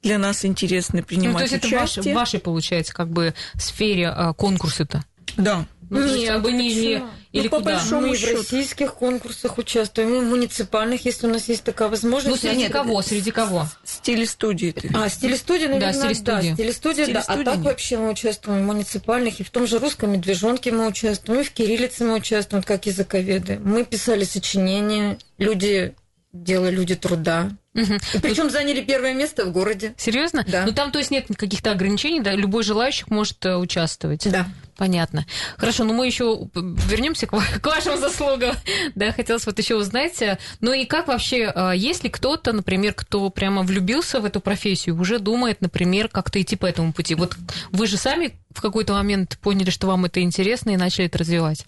для 0.02 0.18
нас 0.18 0.44
интересны, 0.44 1.02
принимать 1.02 1.32
ну, 1.32 1.38
то 1.48 1.54
есть 1.54 1.64
участие. 1.64 2.00
это 2.02 2.10
в 2.10 2.14
вашей, 2.14 2.40
получается, 2.40 2.94
как 2.94 3.10
бы 3.10 3.34
сфере 3.56 4.08
а, 4.08 4.32
конкурсы-то? 4.32 5.04
Да. 5.36 5.66
Ну, 5.90 6.06
Нет, 6.06 6.28
как 6.28 6.42
бы 6.42 6.52
не, 6.52 6.74
не 6.74 7.02
или 7.32 7.44
ну, 7.44 7.50
по 7.50 7.58
куда? 7.58 7.72
большому 7.72 8.08
мы 8.08 8.16
счету. 8.16 8.38
в 8.38 8.40
российских 8.40 8.94
конкурсах 8.94 9.58
участвуем, 9.58 10.14
и 10.14 10.18
в 10.20 10.24
муниципальных, 10.24 11.04
если 11.04 11.26
у 11.26 11.30
нас 11.30 11.48
есть 11.48 11.62
такая 11.62 11.88
возможность. 11.88 12.42
Ну, 12.42 12.48
среди 12.48 12.62
Нет, 12.62 12.72
кого? 12.72 13.02
Среди 13.02 13.30
кого? 13.30 13.66
Стилестудии. 13.84 14.74
А, 14.94 15.08
стилестудия, 15.08 15.68
наверное, 15.68 15.92
да. 15.92 16.00
Стилестудия, 16.00 16.50
да, 16.50 16.54
стилестудия, 16.54 17.06
да. 17.06 17.24
А 17.26 17.44
так 17.44 17.58
вообще 17.58 17.98
мы 17.98 18.10
участвуем 18.10 18.62
в 18.62 18.66
муниципальных, 18.66 19.40
и 19.40 19.44
в 19.44 19.50
том 19.50 19.66
же 19.66 19.78
русском 19.78 20.12
медвежонке 20.12 20.72
мы 20.72 20.86
участвуем, 20.86 21.40
и 21.40 21.44
в 21.44 21.52
кириллице 21.52 22.04
мы 22.04 22.14
участвуем, 22.14 22.62
как 22.64 22.86
языковеды. 22.86 23.60
Мы 23.62 23.84
писали 23.84 24.24
сочинения, 24.24 25.18
люди 25.38 25.94
дело 26.32 26.68
люди 26.70 26.94
труда. 26.94 27.50
Угу. 27.74 27.94
Причем 28.22 28.44
Тут... 28.44 28.52
заняли 28.52 28.80
первое 28.80 29.14
место 29.14 29.44
в 29.44 29.52
городе. 29.52 29.94
Серьезно? 29.96 30.44
Да. 30.46 30.64
Ну 30.66 30.72
там, 30.72 30.90
то 30.90 30.98
есть, 30.98 31.10
нет 31.10 31.26
каких-то 31.36 31.70
ограничений, 31.70 32.20
да? 32.20 32.32
Любой 32.34 32.62
желающий 32.62 33.04
может 33.08 33.44
э, 33.46 33.56
участвовать. 33.56 34.28
Да. 34.30 34.46
Понятно. 34.76 35.26
Хорошо, 35.56 35.84
ну 35.84 35.92
мы 35.92 36.06
еще 36.06 36.48
вернемся 36.54 37.26
к, 37.26 37.30
к 37.60 37.66
вашим 37.66 37.98
заслугам. 37.98 38.56
да, 38.94 39.12
хотелось 39.12 39.46
вот 39.46 39.58
еще 39.58 39.76
узнать. 39.76 40.20
Э, 40.22 40.38
ну 40.60 40.72
и 40.72 40.84
как 40.84 41.08
вообще, 41.08 41.52
э, 41.54 41.72
есть 41.76 42.02
ли 42.02 42.10
кто-то, 42.10 42.52
например, 42.52 42.94
кто 42.94 43.30
прямо 43.30 43.62
влюбился 43.62 44.20
в 44.20 44.24
эту 44.24 44.40
профессию, 44.40 44.98
уже 45.00 45.18
думает, 45.18 45.60
например, 45.60 46.08
как-то 46.08 46.40
идти 46.40 46.56
по 46.56 46.66
этому 46.66 46.92
пути? 46.92 47.14
Вот 47.14 47.36
вы 47.70 47.86
же 47.86 47.96
сами 47.96 48.32
в 48.52 48.60
какой-то 48.60 48.94
момент 48.94 49.38
поняли, 49.40 49.70
что 49.70 49.86
вам 49.86 50.06
это 50.06 50.20
интересно 50.20 50.70
и 50.70 50.76
начали 50.76 51.06
это 51.06 51.18
развивать. 51.18 51.64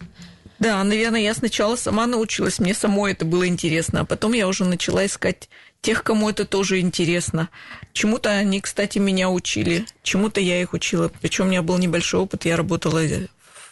Да, 0.62 0.85
наверное, 0.85 1.21
я 1.21 1.35
сначала 1.35 1.75
сама 1.75 2.07
научилась, 2.07 2.61
мне 2.61 2.73
самой 2.73 3.11
это 3.11 3.25
было 3.25 3.49
интересно, 3.49 4.02
а 4.02 4.04
потом 4.04 4.33
я 4.33 4.47
уже 4.47 4.64
начала 4.64 5.04
искать 5.04 5.49
тех, 5.81 6.04
кому 6.04 6.31
это 6.31 6.45
тоже 6.45 6.78
интересно. 6.78 7.49
Чему-то 7.92 8.31
они, 8.31 8.61
кстати, 8.61 9.00
меня 9.00 9.28
учили, 9.28 9.85
чему-то 10.04 10.40
я 10.40 10.62
их 10.62 10.73
учила. 10.73 11.11
Причем 11.21 11.47
у 11.47 11.49
меня 11.49 11.62
был 11.62 11.78
небольшой 11.78 12.21
опыт, 12.21 12.45
я 12.45 12.57
работала 12.57 13.00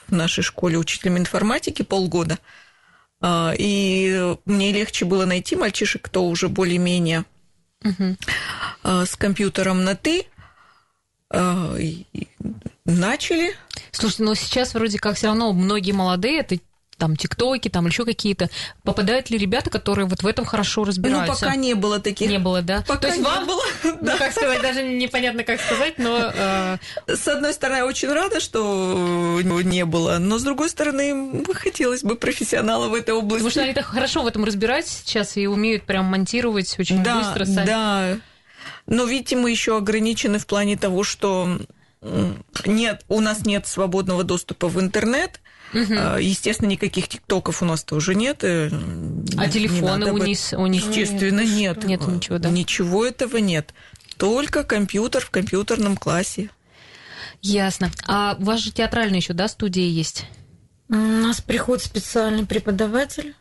в 0.08 0.12
нашей 0.12 0.42
школе 0.42 0.78
учителем 0.78 1.16
информатики 1.16 1.82
полгода. 1.82 2.40
А, 3.20 3.54
и 3.56 4.34
мне 4.44 4.72
легче 4.72 5.04
было 5.04 5.26
найти 5.26 5.54
мальчишек, 5.54 6.02
кто 6.02 6.26
уже 6.26 6.48
более-менее 6.48 7.24
угу. 7.84 8.16
с 8.82 9.14
компьютером 9.14 9.84
на 9.84 9.94
«ты», 9.94 10.26
а, 11.32 11.76
начали. 12.84 13.54
Слушайте, 13.92 14.24
но 14.24 14.34
сейчас 14.34 14.74
вроде 14.74 14.98
как 14.98 15.14
все 15.14 15.28
равно 15.28 15.52
многие 15.52 15.92
молодые, 15.92 16.40
это 16.40 16.58
там 17.00 17.16
ТикТоки, 17.16 17.68
там 17.68 17.86
еще 17.86 18.04
какие-то. 18.04 18.48
Попадают 18.84 19.30
ли 19.30 19.38
ребята, 19.38 19.70
которые 19.70 20.06
вот 20.06 20.22
в 20.22 20.26
этом 20.26 20.44
хорошо 20.44 20.84
разбираются? 20.84 21.32
Ну, 21.32 21.38
пока 21.40 21.56
не 21.56 21.74
было 21.74 21.98
таких. 21.98 22.28
Не 22.28 22.38
было, 22.38 22.62
да? 22.62 22.84
Пока 22.86 23.00
То 23.00 23.06
есть 23.08 23.18
не 23.18 23.24
вам 23.24 23.46
было. 23.46 23.62
Ну, 24.02 24.16
как 24.16 24.32
сказать, 24.32 24.62
даже 24.62 24.82
непонятно, 24.82 25.42
как 25.42 25.60
сказать, 25.60 25.98
но... 25.98 26.32
Э... 26.34 26.76
С 27.06 27.26
одной 27.28 27.52
стороны, 27.52 27.78
я 27.78 27.86
очень 27.86 28.08
рада, 28.08 28.40
что 28.40 29.40
не 29.42 29.84
было, 29.84 30.18
но 30.18 30.38
с 30.38 30.42
другой 30.42 30.68
стороны, 30.68 31.44
хотелось 31.54 32.02
бы 32.02 32.16
профессионала 32.16 32.88
в 32.88 32.94
этой 32.94 33.14
области. 33.14 33.44
Потому 33.44 33.50
что 33.50 33.62
они 33.62 33.74
так 33.74 33.86
хорошо 33.86 34.22
в 34.22 34.26
этом 34.26 34.44
разбираются 34.44 34.92
сейчас 35.04 35.36
и 35.36 35.46
умеют 35.46 35.84
прям 35.84 36.06
монтировать 36.06 36.78
очень 36.78 37.02
да, 37.02 37.18
быстро 37.18 37.44
сами. 37.44 37.66
Да, 37.66 38.16
но, 38.86 39.04
видите, 39.04 39.36
мы 39.36 39.50
еще 39.50 39.76
ограничены 39.76 40.38
в 40.38 40.46
плане 40.46 40.76
того, 40.76 41.04
что 41.04 41.58
нет, 42.64 43.04
у 43.08 43.20
нас 43.20 43.44
нет 43.44 43.66
свободного 43.66 44.24
доступа 44.24 44.68
в 44.68 44.80
интернет. 44.80 45.40
Угу. 45.72 46.18
Естественно, 46.20 46.68
никаких 46.68 47.08
тиктоков 47.08 47.62
у 47.62 47.64
нас 47.64 47.84
тоже 47.84 48.14
нет. 48.14 48.42
Э, 48.42 48.68
а 49.36 49.46
не 49.46 49.52
телефоны 49.52 50.12
у 50.12 50.18
них, 50.18 50.38
у 50.52 50.66
них? 50.66 50.86
Естественно, 50.86 51.44
нет. 51.44 51.84
Нет 51.84 52.06
ничего, 52.06 52.38
да? 52.38 52.50
Ничего 52.50 53.06
этого 53.06 53.36
нет. 53.36 53.72
Только 54.16 54.64
компьютер 54.64 55.24
в 55.24 55.30
компьютерном 55.30 55.96
классе. 55.96 56.50
Ясно. 57.40 57.90
А 58.06 58.36
у 58.38 58.44
вас 58.44 58.60
же 58.60 58.70
театральная 58.70 59.18
еще, 59.18 59.32
да, 59.32 59.48
студия 59.48 59.88
есть? 59.88 60.26
У 60.88 60.94
нас 60.94 61.40
приходит 61.40 61.84
специальный 61.84 62.44
преподаватель, 62.44 63.34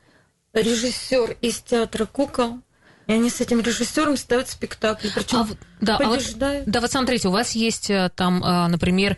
режиссер 0.54 1.38
из 1.42 1.60
театра 1.60 2.06
кукол. 2.06 2.60
И 3.08 3.12
они 3.12 3.32
с 3.32 3.42
этим 3.42 3.60
режиссером 3.60 4.18
ставят 4.18 4.50
спектакль. 4.50 5.08
Причем 5.14 5.40
а, 5.40 5.48
да, 5.82 5.98
а 5.98 6.10
вот, 6.10 6.22
да, 6.36 6.80
вот 6.80 6.92
смотрите, 6.92 7.28
у 7.28 7.32
вас 7.32 7.54
есть 7.54 7.90
э, 7.90 8.12
там, 8.16 8.44
э, 8.44 8.68
например, 8.68 9.18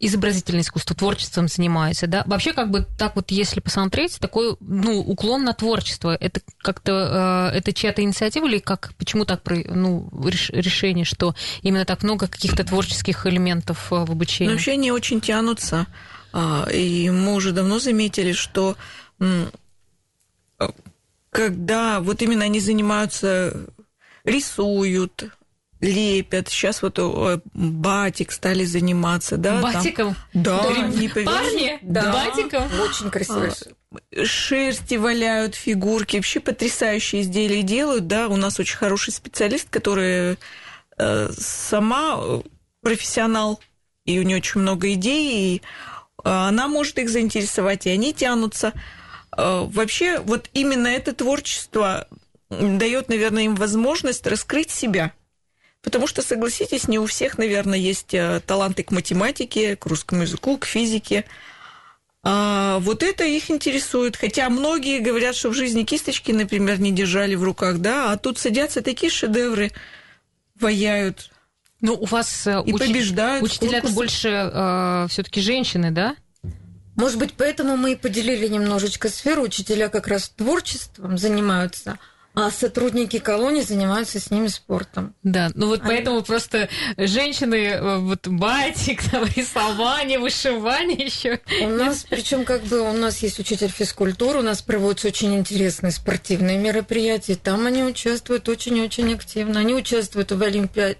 изобразительное 0.00 0.62
искусство, 0.62 0.94
творчеством 0.94 1.48
занимается, 1.48 2.06
да? 2.06 2.22
Вообще, 2.26 2.52
как 2.52 2.70
бы 2.70 2.86
так 2.98 3.16
вот, 3.16 3.30
если 3.30 3.60
посмотреть, 3.60 4.18
такой, 4.20 4.56
ну, 4.60 5.00
уклон 5.00 5.44
на 5.44 5.54
творчество, 5.54 6.16
это 6.18 6.40
как-то, 6.58 7.50
э, 7.52 7.58
это 7.58 7.72
чья-то 7.72 8.02
инициатива 8.02 8.46
или 8.46 8.58
как, 8.58 8.92
почему 8.96 9.24
так, 9.24 9.40
ну, 9.44 10.08
решение, 10.50 11.04
что 11.04 11.34
именно 11.62 11.84
так 11.84 12.02
много 12.02 12.28
каких-то 12.28 12.64
творческих 12.64 13.26
элементов 13.26 13.90
в 13.90 13.94
обучении? 13.94 14.50
Ну, 14.50 14.54
вообще 14.54 14.72
они 14.72 14.92
очень 14.92 15.20
тянутся, 15.20 15.86
а, 16.32 16.68
и 16.72 17.10
мы 17.10 17.34
уже 17.34 17.52
давно 17.52 17.78
заметили, 17.78 18.32
что 18.32 18.76
когда 21.30 22.00
вот 22.00 22.22
именно 22.22 22.44
они 22.44 22.60
занимаются, 22.60 23.66
рисуют, 24.24 25.24
лепят. 25.80 26.48
Сейчас 26.48 26.82
вот 26.82 26.98
э, 26.98 27.40
батик 27.54 28.32
стали 28.32 28.64
заниматься, 28.64 29.36
да? 29.36 29.60
Батиком? 29.60 30.16
Там, 30.32 30.42
да, 30.42 30.62
да 30.62 30.88
не 30.88 31.08
Парни? 31.08 31.78
Да. 31.82 32.12
Батиком? 32.12 32.64
Очень 32.80 33.10
красиво. 33.10 33.52
А, 34.16 34.24
шерсти 34.24 34.96
валяют, 34.96 35.54
фигурки. 35.54 36.16
Вообще 36.16 36.40
потрясающие 36.40 37.22
изделия 37.22 37.62
делают, 37.62 38.06
да. 38.06 38.28
У 38.28 38.36
нас 38.36 38.58
очень 38.58 38.76
хороший 38.76 39.12
специалист, 39.12 39.68
который 39.70 40.36
э, 40.98 41.30
сама 41.32 42.18
э, 42.18 42.40
профессионал, 42.82 43.60
и 44.04 44.18
у 44.18 44.22
нее 44.22 44.38
очень 44.38 44.60
много 44.60 44.92
идей, 44.92 45.56
и 45.56 45.62
она 46.24 46.66
может 46.66 46.98
их 46.98 47.08
заинтересовать, 47.08 47.86
и 47.86 47.90
они 47.90 48.12
тянутся. 48.12 48.72
Э, 49.36 49.64
вообще, 49.68 50.18
вот 50.18 50.50
именно 50.54 50.88
это 50.88 51.14
творчество 51.14 52.08
дает, 52.50 53.08
наверное, 53.08 53.44
им 53.44 53.54
возможность 53.54 54.26
раскрыть 54.26 54.70
себя. 54.70 55.12
Потому 55.88 56.06
что, 56.06 56.20
согласитесь, 56.20 56.86
не 56.86 56.98
у 56.98 57.06
всех, 57.06 57.38
наверное, 57.38 57.78
есть 57.78 58.12
э, 58.12 58.42
таланты 58.46 58.82
к 58.82 58.90
математике, 58.90 59.74
к 59.74 59.86
русскому 59.86 60.20
языку, 60.20 60.58
к 60.58 60.66
физике. 60.66 61.24
А 62.22 62.78
вот 62.80 63.02
это 63.02 63.24
их 63.24 63.50
интересует. 63.50 64.14
Хотя 64.14 64.50
многие 64.50 64.98
говорят, 64.98 65.34
что 65.34 65.48
в 65.48 65.54
жизни 65.54 65.84
кисточки, 65.84 66.30
например, 66.30 66.78
не 66.78 66.92
держали 66.92 67.36
в 67.36 67.42
руках, 67.42 67.78
да, 67.78 68.12
а 68.12 68.18
тут 68.18 68.36
садятся 68.36 68.82
такие 68.82 69.10
шедевры, 69.10 69.72
ваяют. 70.60 71.30
Ну, 71.80 71.94
у 71.94 72.04
вас 72.04 72.46
э, 72.46 72.62
и 72.66 72.74
уч... 72.74 72.82
побеждают. 72.82 73.42
Учителя 73.42 73.78
это 73.78 73.88
больше 73.88 74.28
э, 74.28 75.06
все-таки 75.08 75.40
женщины, 75.40 75.90
да? 75.90 76.16
Может 76.96 77.18
быть, 77.18 77.32
поэтому 77.32 77.78
мы 77.78 77.92
и 77.92 77.96
поделили 77.96 78.46
немножечко 78.46 79.08
сферу. 79.08 79.40
Учителя 79.40 79.88
как 79.88 80.06
раз 80.06 80.28
творчеством 80.28 81.16
занимаются, 81.16 81.98
а 82.34 82.50
сотрудники 82.50 83.18
колонии 83.18 83.62
занимаются 83.62 84.20
с 84.20 84.30
ними 84.30 84.46
спортом. 84.46 85.14
Да, 85.24 85.50
ну 85.54 85.66
вот 85.66 85.80
а 85.82 85.86
поэтому 85.86 86.22
просто 86.22 86.68
женщины, 86.96 87.56
э, 87.56 87.98
вот 87.98 88.28
батик, 88.28 89.02
там, 89.10 89.24
рисование, 89.36 90.20
вышивание 90.20 91.06
еще. 91.06 91.40
У 91.62 91.68
нас, 91.68 92.06
причем 92.08 92.44
как 92.44 92.62
бы 92.62 92.80
у 92.80 92.92
нас 92.92 93.18
есть 93.24 93.40
учитель 93.40 93.68
физкультуры, 93.68 94.38
у 94.38 94.42
нас 94.42 94.62
проводятся 94.62 95.08
очень 95.08 95.34
интересные 95.34 95.90
спортивные 95.90 96.58
мероприятия, 96.58 97.34
там 97.34 97.66
они 97.66 97.82
участвуют 97.82 98.48
очень-очень 98.48 99.14
активно. 99.14 99.60
Они 99.60 99.74
участвуют 99.74 100.30
в 100.30 100.40
олимпиад... 100.40 100.98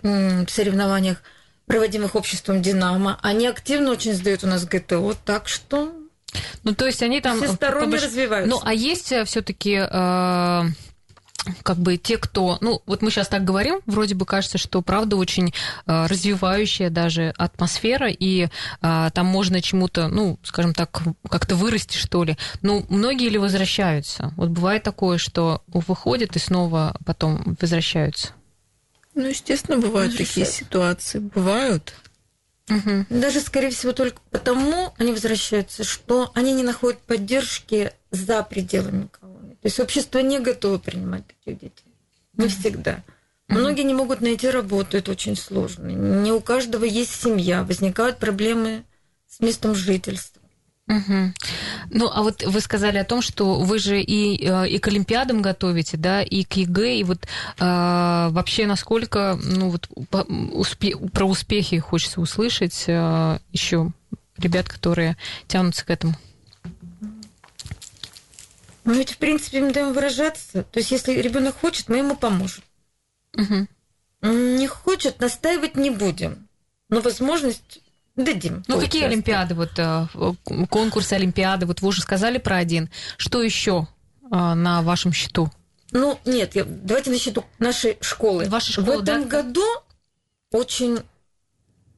соревнованиях 0.51 1.23
проводимых 1.67 2.17
обществом 2.17 2.62
«Динамо». 2.62 3.19
Они 3.23 3.47
активно 3.47 3.93
очень 3.93 4.14
сдают 4.14 4.43
у 4.43 4.49
нас 4.49 4.64
ГТО, 4.64 5.14
так 5.25 5.47
что... 5.47 5.93
Ну, 6.64 6.75
то 6.75 6.87
есть 6.87 7.03
они 7.03 7.21
там... 7.21 7.41
Всесторонне 7.41 7.85
побольш... 7.85 8.03
развиваются. 8.03 8.51
Ну, 8.51 8.61
а 8.64 8.75
есть 8.75 9.12
все 9.27 9.43
таки 9.43 9.79
э, 9.79 10.62
как 11.63 11.79
бы 11.79 11.97
те, 11.97 12.19
кто, 12.19 12.59
ну, 12.61 12.83
вот 12.87 13.03
мы 13.03 13.11
сейчас 13.11 13.29
так 13.29 13.45
говорим, 13.45 13.81
вроде 13.87 14.15
бы 14.15 14.27
кажется, 14.27 14.59
что 14.59 14.83
правда 14.83 15.17
очень 15.17 15.53
э, 15.87 16.07
развивающая 16.07 16.91
даже 16.91 17.35
атмосфера, 17.37 18.09
и 18.09 18.49
э, 18.83 19.11
там 19.13 19.27
можно 19.27 19.61
чему-то, 19.61 20.09
ну, 20.09 20.39
скажем 20.43 20.75
так, 20.75 21.03
как-то 21.29 21.57
вырасти, 21.57 21.97
что 21.97 22.25
ли. 22.25 22.37
Ну, 22.63 22.85
многие 22.89 23.29
ли 23.29 23.39
возвращаются? 23.39 24.33
Вот 24.37 24.51
бывает 24.51 24.83
такое, 24.83 25.19
что 25.19 25.63
выходят 25.67 26.37
и 26.37 26.39
снова 26.39 26.97
потом 27.05 27.57
возвращаются. 27.61 28.33
Ну, 29.15 29.27
естественно, 29.27 29.79
бывают 29.79 30.17
такие 30.17 30.47
ситуации. 30.47 31.19
Бывают. 31.19 31.95
Угу. 32.69 33.07
Даже, 33.11 33.41
скорее 33.41 33.71
всего, 33.71 33.93
только 33.93 34.21
потому 34.31 34.93
они 34.99 35.13
возвращаются, 35.13 35.85
что 35.85 36.31
они 36.35 36.53
не 36.53 36.63
находят 36.63 37.01
поддержки 37.01 37.93
за 38.11 38.43
пределами 38.43 39.09
есть 39.69 39.81
общество 39.81 40.19
не 40.19 40.41
готово 40.41 40.79
принимать 40.79 41.25
таких 41.27 41.61
детей. 41.61 41.93
Не 42.37 42.49
всегда. 42.49 43.03
Многие 43.49 43.83
не 43.83 43.95
могут 43.95 44.21
найти 44.21 44.51
работу, 44.51 44.99
это 44.99 45.13
очень 45.13 45.37
сложно. 45.37 45.89
Не 45.89 46.33
у 46.33 46.41
каждого 46.41 46.85
есть 46.85 47.15
семья, 47.23 47.65
возникают 47.65 48.19
проблемы 48.19 48.85
с 49.27 49.41
местом 49.41 49.75
жительства. 49.75 50.43
Угу. 50.87 51.35
Ну, 51.91 52.11
а 52.11 52.23
вот 52.23 52.43
вы 52.45 52.61
сказали 52.61 52.97
о 52.97 53.05
том, 53.05 53.21
что 53.21 53.61
вы 53.61 53.79
же 53.79 54.01
и, 54.01 54.43
э, 54.43 54.69
и 54.69 54.79
к 54.79 54.89
Олимпиадам 54.89 55.43
готовите, 55.43 55.99
да, 55.99 56.23
и 56.23 56.45
к 56.45 56.55
ЕГЭ, 56.55 56.97
и 56.97 57.05
вот 57.05 57.25
э, 57.25 57.29
вообще 57.59 58.67
насколько, 58.67 59.39
ну 59.43 59.69
вот 59.69 59.89
успе, 60.55 60.97
про 60.97 61.27
успехи 61.27 61.79
хочется 61.79 62.23
услышать 62.23 62.85
э, 62.87 63.39
еще 63.53 63.93
ребят, 64.39 64.67
которые 64.69 65.19
тянутся 65.47 65.85
к 65.85 65.91
этому. 65.91 66.15
Мы 68.88 68.94
ведь, 68.94 69.11
в 69.11 69.18
принципе, 69.18 69.59
им 69.59 69.70
даем 69.70 69.92
выражаться. 69.92 70.62
То 70.62 70.79
есть, 70.79 70.90
если 70.92 71.12
ребенок 71.12 71.57
хочет, 71.61 71.90
мы 71.90 71.98
ему 71.98 72.16
поможем. 72.16 72.64
Угу. 73.37 73.68
Не 74.22 74.66
хочет, 74.66 75.20
настаивать 75.20 75.77
не 75.77 75.90
будем. 75.90 76.48
Но 76.88 77.03
возможность 77.03 77.83
Дадим. 78.16 78.64
Ну, 78.66 78.81
какие 78.81 79.05
олимпиады, 79.05 79.55
вот 79.55 79.79
э, 79.79 80.07
конкурсы 80.70 81.12
олимпиады, 81.12 81.66
вот 81.66 81.83
вы 81.83 81.88
уже 81.88 82.01
сказали 82.01 82.38
про 82.38 82.57
один. 82.57 82.90
Что 83.18 83.42
еще 83.42 83.87
э, 84.22 84.27
на 84.31 84.81
вашем 84.81 85.12
счету? 85.12 85.53
Ну, 85.92 86.18
нет, 86.24 86.53
давайте 86.55 87.11
на 87.11 87.18
счету 87.18 87.44
нашей 87.59 87.98
школы. 88.01 88.48
Вашей 88.48 88.72
школы, 88.72 88.87
В 88.96 89.03
этом 89.03 89.29
да? 89.29 89.42
году 89.42 89.66
очень 90.51 91.01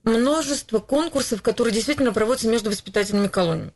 множество 0.03 0.81
конкурсов, 0.81 1.40
которые 1.40 1.72
действительно 1.72 2.12
проводятся 2.12 2.48
между 2.48 2.68
воспитательными 2.68 3.29
колониями. 3.29 3.72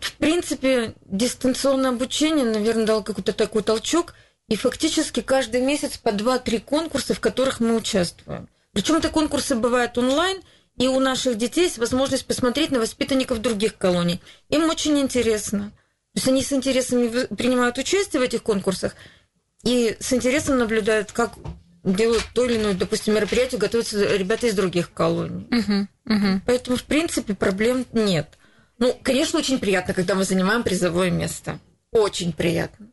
В 0.00 0.12
принципе, 0.14 0.94
дистанционное 1.04 1.90
обучение, 1.90 2.44
наверное, 2.44 2.86
дало 2.86 3.02
какой-то 3.02 3.32
такой 3.32 3.62
толчок, 3.62 4.14
и 4.48 4.56
фактически 4.56 5.22
каждый 5.22 5.60
месяц 5.60 5.98
по 5.98 6.10
2-3 6.10 6.60
конкурса, 6.60 7.14
в 7.14 7.20
которых 7.20 7.60
мы 7.60 7.76
участвуем. 7.76 8.48
Причем 8.72 8.96
это 8.96 9.08
конкурсы 9.08 9.54
бывают 9.54 9.98
онлайн– 9.98 10.40
и 10.78 10.88
у 10.88 11.00
наших 11.00 11.38
детей 11.38 11.64
есть 11.64 11.78
возможность 11.78 12.26
посмотреть 12.26 12.70
на 12.70 12.80
воспитанников 12.80 13.40
других 13.40 13.76
колоний. 13.76 14.20
Им 14.50 14.68
очень 14.68 14.98
интересно. 14.98 15.70
То 16.12 16.18
есть 16.18 16.28
они 16.28 16.42
с 16.42 16.52
интересом 16.52 17.10
принимают 17.36 17.78
участие 17.78 18.20
в 18.20 18.22
этих 18.22 18.42
конкурсах 18.42 18.94
и 19.64 19.96
с 19.98 20.12
интересом 20.12 20.58
наблюдают, 20.58 21.12
как 21.12 21.32
делают 21.82 22.24
то 22.34 22.44
или 22.44 22.56
иное, 22.56 22.74
допустим, 22.74 23.14
мероприятие, 23.14 23.58
готовятся 23.58 24.16
ребята 24.16 24.48
из 24.48 24.54
других 24.54 24.92
колоний. 24.92 25.46
Uh-huh, 25.50 25.86
uh-huh. 26.08 26.40
Поэтому, 26.44 26.76
в 26.76 26.84
принципе, 26.84 27.34
проблем 27.34 27.86
нет. 27.92 28.28
Ну, 28.78 28.98
конечно, 29.02 29.38
очень 29.38 29.58
приятно, 29.58 29.94
когда 29.94 30.14
мы 30.14 30.24
занимаем 30.24 30.62
призовое 30.62 31.10
место. 31.10 31.58
Очень 31.92 32.32
приятно. 32.32 32.88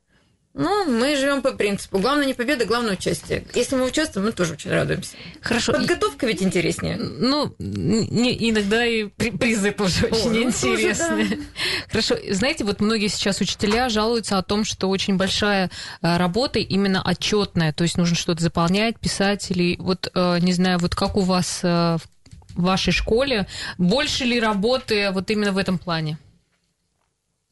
Ну, 0.56 0.86
мы 0.86 1.15
живем 1.15 1.41
по 1.41 1.52
принципу. 1.54 1.98
Главное 1.98 2.28
не 2.28 2.36
победа, 2.36 2.65
главное 2.65 2.93
участие. 2.93 3.43
Если 3.56 3.76
мы 3.76 3.86
участвуем, 3.86 4.28
мы 4.28 4.34
тоже 4.34 4.54
очень 4.54 4.69
радуемся. 4.69 5.15
Хорошо. 5.41 5.74
Подготовка 5.74 6.28
ведь 6.28 6.43
интереснее. 6.43 6.98
Ну, 6.98 7.56
не, 7.58 8.52
иногда 8.52 8.86
и 8.86 9.06
призы 9.06 9.72
тоже 9.72 10.06
О, 10.06 10.15
очень 10.15 10.30
ну, 10.30 10.43
интересные. 10.43 11.26
Тоже, 11.26 11.38
да. 11.38 11.43
Хорошо. 11.89 12.17
Знаете, 12.30 12.65
вот 12.65 12.82
многие 12.82 13.08
сейчас 13.08 13.41
учителя 13.41 13.89
жалуются 13.89 14.38
о 14.38 14.43
том, 14.43 14.63
что 14.63 14.89
очень 14.89 15.17
большая 15.17 15.72
э, 16.04 16.17
работа 16.17 16.60
именно 16.60 17.02
отчетная, 17.02 17.74
то 17.74 17.84
есть 17.84 17.98
нужно 17.98 18.15
что-то 18.15 18.43
заполнять, 18.43 19.00
писать 19.00 19.50
или 19.50 19.76
вот 19.80 20.12
э, 20.13 20.38
не 20.39 20.54
знаю, 20.54 20.78
вот 20.78 20.93
как 20.93 21.17
у 21.17 21.22
вас 21.22 21.62
э, 21.63 21.98
в 22.56 22.63
вашей 22.63 22.94
школе 22.94 23.48
больше 23.78 24.26
ли 24.26 24.39
работы 24.39 25.12
вот 25.12 25.30
именно 25.32 25.52
в 25.52 25.58
этом 25.58 25.78
плане? 25.78 26.18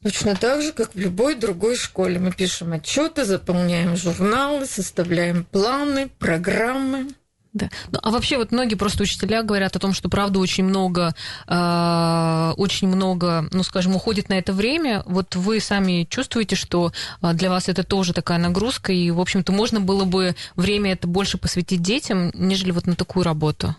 Точно 0.02 0.34
так 0.34 0.62
же, 0.62 0.72
как 0.72 0.94
в 0.94 0.98
любой 0.98 1.36
другой 1.36 1.76
школе. 1.76 2.18
Мы 2.18 2.32
пишем 2.32 2.72
отчеты, 2.72 3.24
заполняем 3.24 3.96
журналы, 3.96 4.66
составляем 4.66 5.44
планы, 5.44 6.08
программы. 6.18 7.08
Да. 7.52 7.68
Ну, 7.90 7.98
а 8.02 8.10
вообще 8.10 8.38
вот 8.38 8.50
многие 8.50 8.76
просто 8.76 9.02
учителя 9.02 9.42
говорят 9.42 9.76
о 9.76 9.78
том, 9.78 9.92
что 9.92 10.08
правда 10.08 10.38
очень 10.38 10.64
много, 10.64 11.14
э, 11.46 12.52
очень 12.56 12.88
много, 12.88 13.46
ну 13.52 13.62
скажем, 13.62 13.94
уходит 13.94 14.30
на 14.30 14.38
это 14.38 14.52
время. 14.54 15.02
Вот 15.06 15.36
вы 15.36 15.60
сами 15.60 16.06
чувствуете, 16.08 16.56
что 16.56 16.92
а, 17.20 17.34
для 17.34 17.50
вас 17.50 17.68
это 17.68 17.84
тоже 17.84 18.14
такая 18.14 18.38
нагрузка, 18.38 18.92
и, 18.92 19.10
в 19.10 19.20
общем-то, 19.20 19.52
можно 19.52 19.80
было 19.80 20.04
бы 20.04 20.34
время 20.56 20.92
это 20.92 21.06
больше 21.06 21.36
посвятить 21.36 21.82
детям, 21.82 22.30
нежели 22.34 22.70
вот 22.70 22.86
на 22.86 22.96
такую 22.96 23.24
работу? 23.24 23.76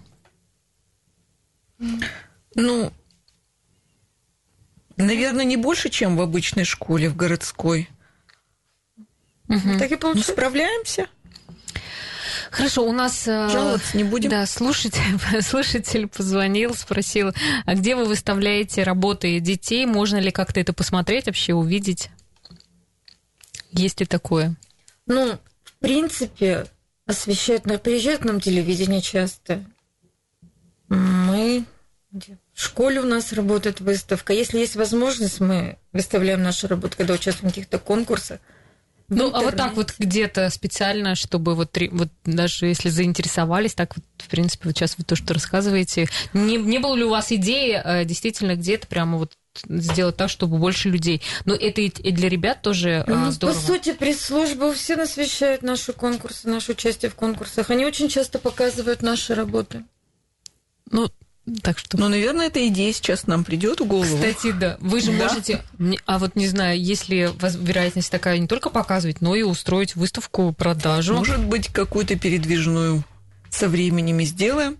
Ну, 2.55 2.93
Наверное, 4.97 5.45
не 5.45 5.57
больше, 5.57 5.89
чем 5.89 6.17
в 6.17 6.21
обычной 6.21 6.65
школе, 6.65 7.09
в 7.09 7.15
городской. 7.15 7.89
Угу. 9.49 9.79
Так 9.79 9.91
и 9.91 9.95
получается. 9.95 10.31
Ну, 10.31 10.35
справляемся. 10.35 11.07
Хорошо, 12.51 12.87
у 12.87 12.91
нас... 12.91 13.27
Э, 13.27 13.49
Жаловаться 13.49 13.97
не 13.97 14.03
будем. 14.03 14.29
Да, 14.29 14.45
слушатель, 14.45 15.01
слушатель 15.41 16.07
позвонил, 16.07 16.75
спросил, 16.75 17.31
а 17.65 17.73
где 17.73 17.95
вы 17.95 18.05
выставляете 18.05 18.83
работы 18.83 19.39
детей? 19.39 19.87
Можно 19.87 20.17
ли 20.17 20.29
как-то 20.29 20.59
это 20.59 20.73
посмотреть, 20.73 21.25
вообще 21.25 21.55
увидеть? 21.55 22.09
Есть 23.71 23.99
ли 23.99 24.05
такое? 24.05 24.55
Ну, 25.07 25.39
в 25.63 25.73
принципе, 25.79 26.67
освещают, 27.07 27.63
приезжают 27.81 28.23
нам 28.23 28.39
телевидение 28.39 29.01
часто. 29.01 29.65
Мы 30.89 31.65
в 32.53 32.61
школе 32.61 33.01
у 33.01 33.05
нас 33.05 33.33
работает 33.33 33.81
выставка. 33.81 34.33
Если 34.33 34.59
есть 34.59 34.75
возможность, 34.75 35.39
мы 35.39 35.77
выставляем 35.91 36.43
наши 36.43 36.67
работы, 36.67 36.97
когда 36.97 37.15
участвуем 37.15 37.51
в 37.51 37.55
каких-то 37.55 37.79
конкурсах. 37.79 38.39
Ну, 39.09 39.31
а 39.33 39.41
вот 39.41 39.55
так 39.55 39.73
вот 39.75 39.93
где-то 39.99 40.49
специально, 40.49 41.15
чтобы 41.15 41.55
вот, 41.55 41.77
вот 41.91 42.09
даже 42.23 42.67
если 42.67 42.89
заинтересовались, 42.89 43.73
так 43.73 43.95
вот, 43.95 44.05
в 44.17 44.27
принципе, 44.27 44.69
вот 44.69 44.77
сейчас 44.77 44.97
вы 44.97 45.03
то, 45.03 45.15
что 45.15 45.33
рассказываете, 45.33 46.07
не, 46.33 46.57
не 46.57 46.79
было 46.79 46.95
ли 46.95 47.03
у 47.03 47.09
вас 47.09 47.31
идеи 47.31 47.81
э, 47.83 48.05
действительно 48.05 48.55
где-то 48.55 48.87
прямо 48.87 49.17
вот 49.17 49.33
сделать 49.67 50.17
так, 50.17 50.29
чтобы 50.29 50.57
больше 50.57 50.89
людей. 50.89 51.21
Но 51.45 51.53
это 51.53 51.81
и 51.81 52.11
для 52.11 52.29
ребят 52.29 52.61
тоже 52.61 53.03
ну, 53.07 53.29
здорово. 53.31 53.55
По 53.55 53.61
сути, 53.61 53.93
пресс-служба 53.93 54.73
все 54.73 54.95
освещают 54.95 55.61
наши 55.61 55.93
конкурсы, 55.93 56.47
наше 56.47 56.71
участие 56.71 57.11
в 57.11 57.15
конкурсах. 57.15 57.69
Они 57.69 57.85
очень 57.85 58.09
часто 58.09 58.39
показывают 58.39 59.01
наши 59.03 59.35
работы. 59.35 59.83
Ну, 60.89 61.09
так 61.61 61.77
что... 61.77 61.97
Ну, 61.97 62.07
наверное, 62.07 62.47
эта 62.47 62.65
идея 62.67 62.93
сейчас 62.93 63.27
нам 63.27 63.43
придет 63.43 63.81
в 63.81 63.85
голову. 63.85 64.15
Кстати, 64.15 64.51
да. 64.51 64.77
Вы 64.79 65.01
же 65.01 65.11
да. 65.11 65.27
можете... 65.27 65.63
А 66.05 66.19
вот 66.19 66.35
не 66.35 66.47
знаю, 66.47 66.81
если 66.81 67.31
вероятность 67.59 68.09
такая 68.11 68.37
не 68.37 68.47
только 68.47 68.69
показывать, 68.69 69.19
но 69.21 69.35
и 69.35 69.43
устроить 69.43 69.95
выставку, 69.95 70.53
продажу. 70.53 71.15
Может 71.15 71.45
быть, 71.45 71.67
какую-то 71.67 72.17
передвижную 72.17 73.03
со 73.49 73.67
временем 73.67 74.19
и 74.19 74.25
сделаем. 74.25 74.77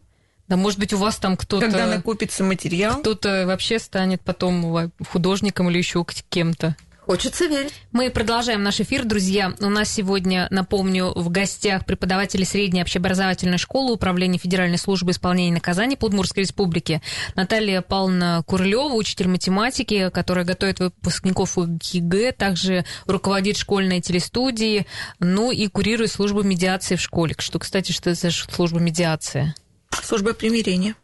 Да, 0.48 0.58
может 0.58 0.80
быть, 0.80 0.94
у 0.94 0.98
вас 0.98 1.18
там 1.18 1.38
кто-то... 1.38 1.66
Когда 1.66 1.86
накопится 1.86 2.44
материал. 2.44 3.00
Кто-то 3.00 3.46
вообще 3.46 3.80
станет 3.80 4.22
потом 4.22 4.92
художником 5.10 5.70
или 5.70 5.78
еще 5.78 6.06
кем-то. 6.30 6.76
Хочется 7.06 7.48
верить. 7.48 7.74
Мы 7.92 8.10
продолжаем 8.10 8.64
наш 8.64 8.80
эфир, 8.80 9.04
друзья. 9.04 9.54
У 9.60 9.68
нас 9.68 9.90
сегодня, 9.90 10.48
напомню, 10.52 11.12
в 11.14 11.30
гостях 11.30 11.86
преподаватели 11.86 12.46
средней 12.46 12.82
общеобразовательной 12.82 13.58
школы 13.58 13.94
Управления 13.94 14.38
Федеральной 14.38 14.78
службы 14.78 15.12
исполнения 15.12 15.52
наказаний 15.52 15.98
Подмурской 15.98 16.44
республики 16.44 17.02
Наталья 17.36 17.82
Павловна 17.82 18.42
Курлева, 18.48 18.94
учитель 18.94 19.28
математики, 19.28 20.10
которая 20.14 20.46
готовит 20.46 20.80
выпускников 20.80 21.58
к 21.58 21.74
ЕГЭ, 21.74 22.38
также 22.38 22.86
руководит 23.06 23.58
школьной 23.58 24.00
телестудией, 24.00 24.88
ну 25.20 25.52
и 25.52 25.68
курирует 25.68 26.10
службу 26.10 26.42
медиации 26.42 26.96
в 26.96 27.02
школе. 27.02 27.36
Что, 27.38 27.60
кстати, 27.60 27.92
что 27.92 28.12
это 28.12 28.22
за 28.22 28.32
служба 28.32 28.80
медиации? 28.80 29.54
Служба 30.02 30.34
примирения. 30.34 30.96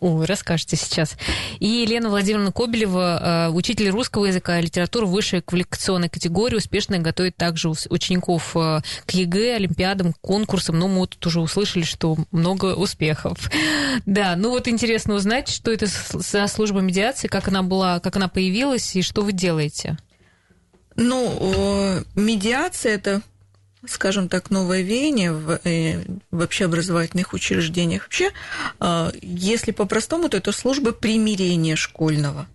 Ой, 0.00 0.26
расскажете 0.26 0.76
сейчас. 0.76 1.16
И 1.58 1.66
Елена 1.66 2.10
Владимировна 2.10 2.52
Кобелева, 2.52 3.48
э, 3.48 3.50
учитель 3.50 3.88
русского 3.88 4.26
языка 4.26 4.58
и 4.58 4.62
литературы 4.62 5.06
высшей 5.06 5.40
квалификационной 5.40 6.10
категории, 6.10 6.56
успешно 6.56 6.98
готовит 6.98 7.36
также 7.36 7.70
учеников 7.88 8.54
э, 8.56 8.82
к 9.06 9.10
ЕГЭ, 9.12 9.56
олимпиадам, 9.56 10.12
конкурсам. 10.20 10.78
Ну, 10.78 10.88
мы 10.88 11.06
тут 11.06 11.26
уже 11.26 11.40
услышали, 11.40 11.84
что 11.84 12.16
много 12.30 12.74
успехов. 12.74 13.50
Да, 14.04 14.36
ну 14.36 14.50
вот 14.50 14.68
интересно 14.68 15.14
узнать, 15.14 15.48
что 15.48 15.72
это 15.72 15.86
за 15.86 16.46
служба 16.48 16.80
медиации, 16.80 17.28
как 17.28 17.48
она 17.48 17.62
была, 17.62 17.98
как 18.00 18.16
она 18.16 18.28
появилась 18.28 18.94
и 18.94 19.02
что 19.02 19.22
вы 19.22 19.32
делаете. 19.32 19.96
Ну, 20.96 22.02
медиация– 22.14 22.94
это 22.94 23.22
скажем 23.88 24.28
так, 24.28 24.50
новое 24.50 24.82
веяние 24.82 25.32
в, 25.32 25.60
э, 25.64 26.04
в 26.30 26.42
общеобразовательных 26.42 27.32
учреждениях. 27.32 28.04
Вообще, 28.04 28.30
а, 28.78 29.12
если 29.22 29.72
по-простому, 29.72 30.28
то 30.28 30.36
это 30.36 30.52
служба 30.52 30.92
примирения 30.92 31.76
школьного. 31.76 32.46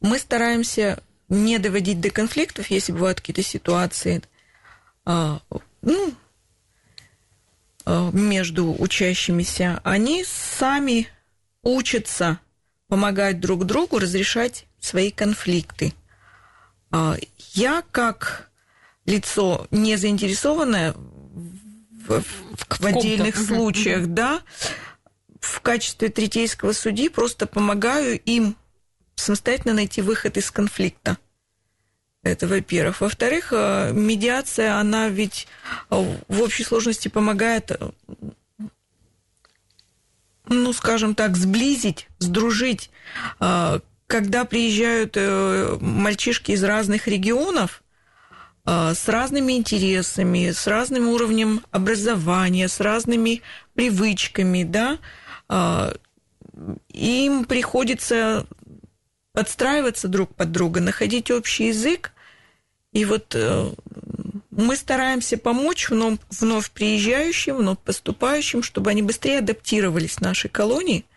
Мы 0.00 0.18
стараемся 0.18 1.02
не 1.28 1.58
доводить 1.58 2.00
до 2.00 2.10
конфликтов, 2.10 2.70
если 2.70 2.92
бывают 2.92 3.20
какие-то 3.20 3.42
ситуации 3.42 4.22
а, 5.04 5.40
ну, 5.82 6.14
а, 7.84 8.10
между 8.12 8.72
учащимися. 8.72 9.80
Они 9.84 10.24
сами 10.24 11.08
учатся 11.62 12.38
помогать 12.88 13.40
друг 13.40 13.64
другу 13.64 13.98
разрешать 13.98 14.66
свои 14.80 15.10
конфликты. 15.10 15.92
Я 17.54 17.82
как 17.90 18.48
лицо 19.06 19.66
не 19.70 19.96
заинтересованное 19.96 20.92
в, 20.92 22.20
в, 22.20 22.80
в 22.80 22.84
отдельных 22.86 23.36
случаях, 23.36 24.04
угу. 24.04 24.12
да, 24.12 24.42
в 25.40 25.60
качестве 25.60 26.08
третейского 26.08 26.72
судьи 26.72 27.08
просто 27.08 27.46
помогаю 27.46 28.20
им 28.20 28.56
самостоятельно 29.14 29.74
найти 29.74 30.02
выход 30.02 30.36
из 30.36 30.50
конфликта. 30.50 31.16
Это, 32.22 32.48
во-первых. 32.48 33.00
Во-вторых, 33.00 33.52
э, 33.52 33.92
медиация, 33.92 34.74
она 34.74 35.08
ведь 35.08 35.46
э, 35.90 36.16
в 36.26 36.42
общей 36.42 36.64
сложности 36.64 37.06
помогает, 37.06 37.70
э, 37.70 37.90
ну, 40.48 40.72
скажем 40.72 41.14
так, 41.14 41.36
сблизить, 41.36 42.08
сдружить. 42.18 42.90
Когда 43.38 44.44
приезжают 44.44 45.16
мальчишки 45.80 46.52
из 46.52 46.62
разных 46.62 47.08
регионов, 47.08 47.82
с 48.66 49.08
разными 49.08 49.52
интересами, 49.52 50.50
с 50.50 50.66
разным 50.66 51.08
уровнем 51.08 51.62
образования, 51.70 52.68
с 52.68 52.80
разными 52.80 53.42
привычками, 53.74 54.64
да, 54.64 54.98
а, 55.48 55.94
им 56.88 57.44
приходится 57.44 58.46
подстраиваться 59.32 60.08
друг 60.08 60.34
под 60.34 60.50
друга, 60.50 60.80
находить 60.80 61.30
общий 61.30 61.68
язык. 61.68 62.12
И 62.92 63.04
вот 63.04 63.34
э, 63.34 63.70
мы 64.50 64.76
стараемся 64.76 65.36
помочь 65.36 65.90
вновь, 65.90 66.18
вновь 66.30 66.70
приезжающим, 66.70 67.56
вновь 67.56 67.78
поступающим, 67.78 68.62
чтобы 68.62 68.90
они 68.90 69.02
быстрее 69.02 69.38
адаптировались 69.38 70.16
в 70.16 70.20
нашей 70.22 70.48
колонии– 70.48 71.04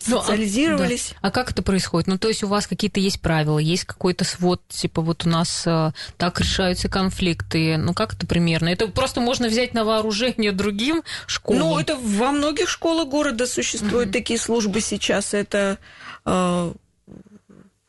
социализировались. 0.00 1.10
Ну, 1.12 1.16
а, 1.18 1.22
да. 1.22 1.28
а 1.28 1.30
как 1.30 1.50
это 1.50 1.62
происходит? 1.62 2.08
Ну, 2.08 2.18
то 2.18 2.28
есть 2.28 2.42
у 2.42 2.46
вас 2.48 2.66
какие-то 2.66 3.00
есть 3.00 3.20
правила, 3.20 3.58
есть 3.58 3.84
какой-то 3.84 4.24
свод, 4.24 4.62
типа 4.68 5.00
вот 5.00 5.24
у 5.24 5.28
нас 5.28 5.64
а, 5.66 5.92
так 6.18 6.40
решаются 6.40 6.88
конфликты. 6.88 7.76
Ну, 7.78 7.94
как 7.94 8.14
это 8.14 8.26
примерно? 8.26 8.68
Это 8.68 8.88
просто 8.88 9.20
можно 9.20 9.48
взять 9.48 9.72
на 9.72 9.84
вооружение 9.84 10.52
другим 10.52 11.02
школам? 11.26 11.60
Ну, 11.60 11.78
это 11.78 11.96
во 11.96 12.32
многих 12.32 12.68
школах 12.68 13.08
города 13.08 13.46
существуют 13.46 14.10
mm-hmm. 14.10 14.12
такие 14.12 14.38
службы 14.38 14.80
сейчас. 14.80 15.32
Это 15.32 15.78
а, 16.24 16.74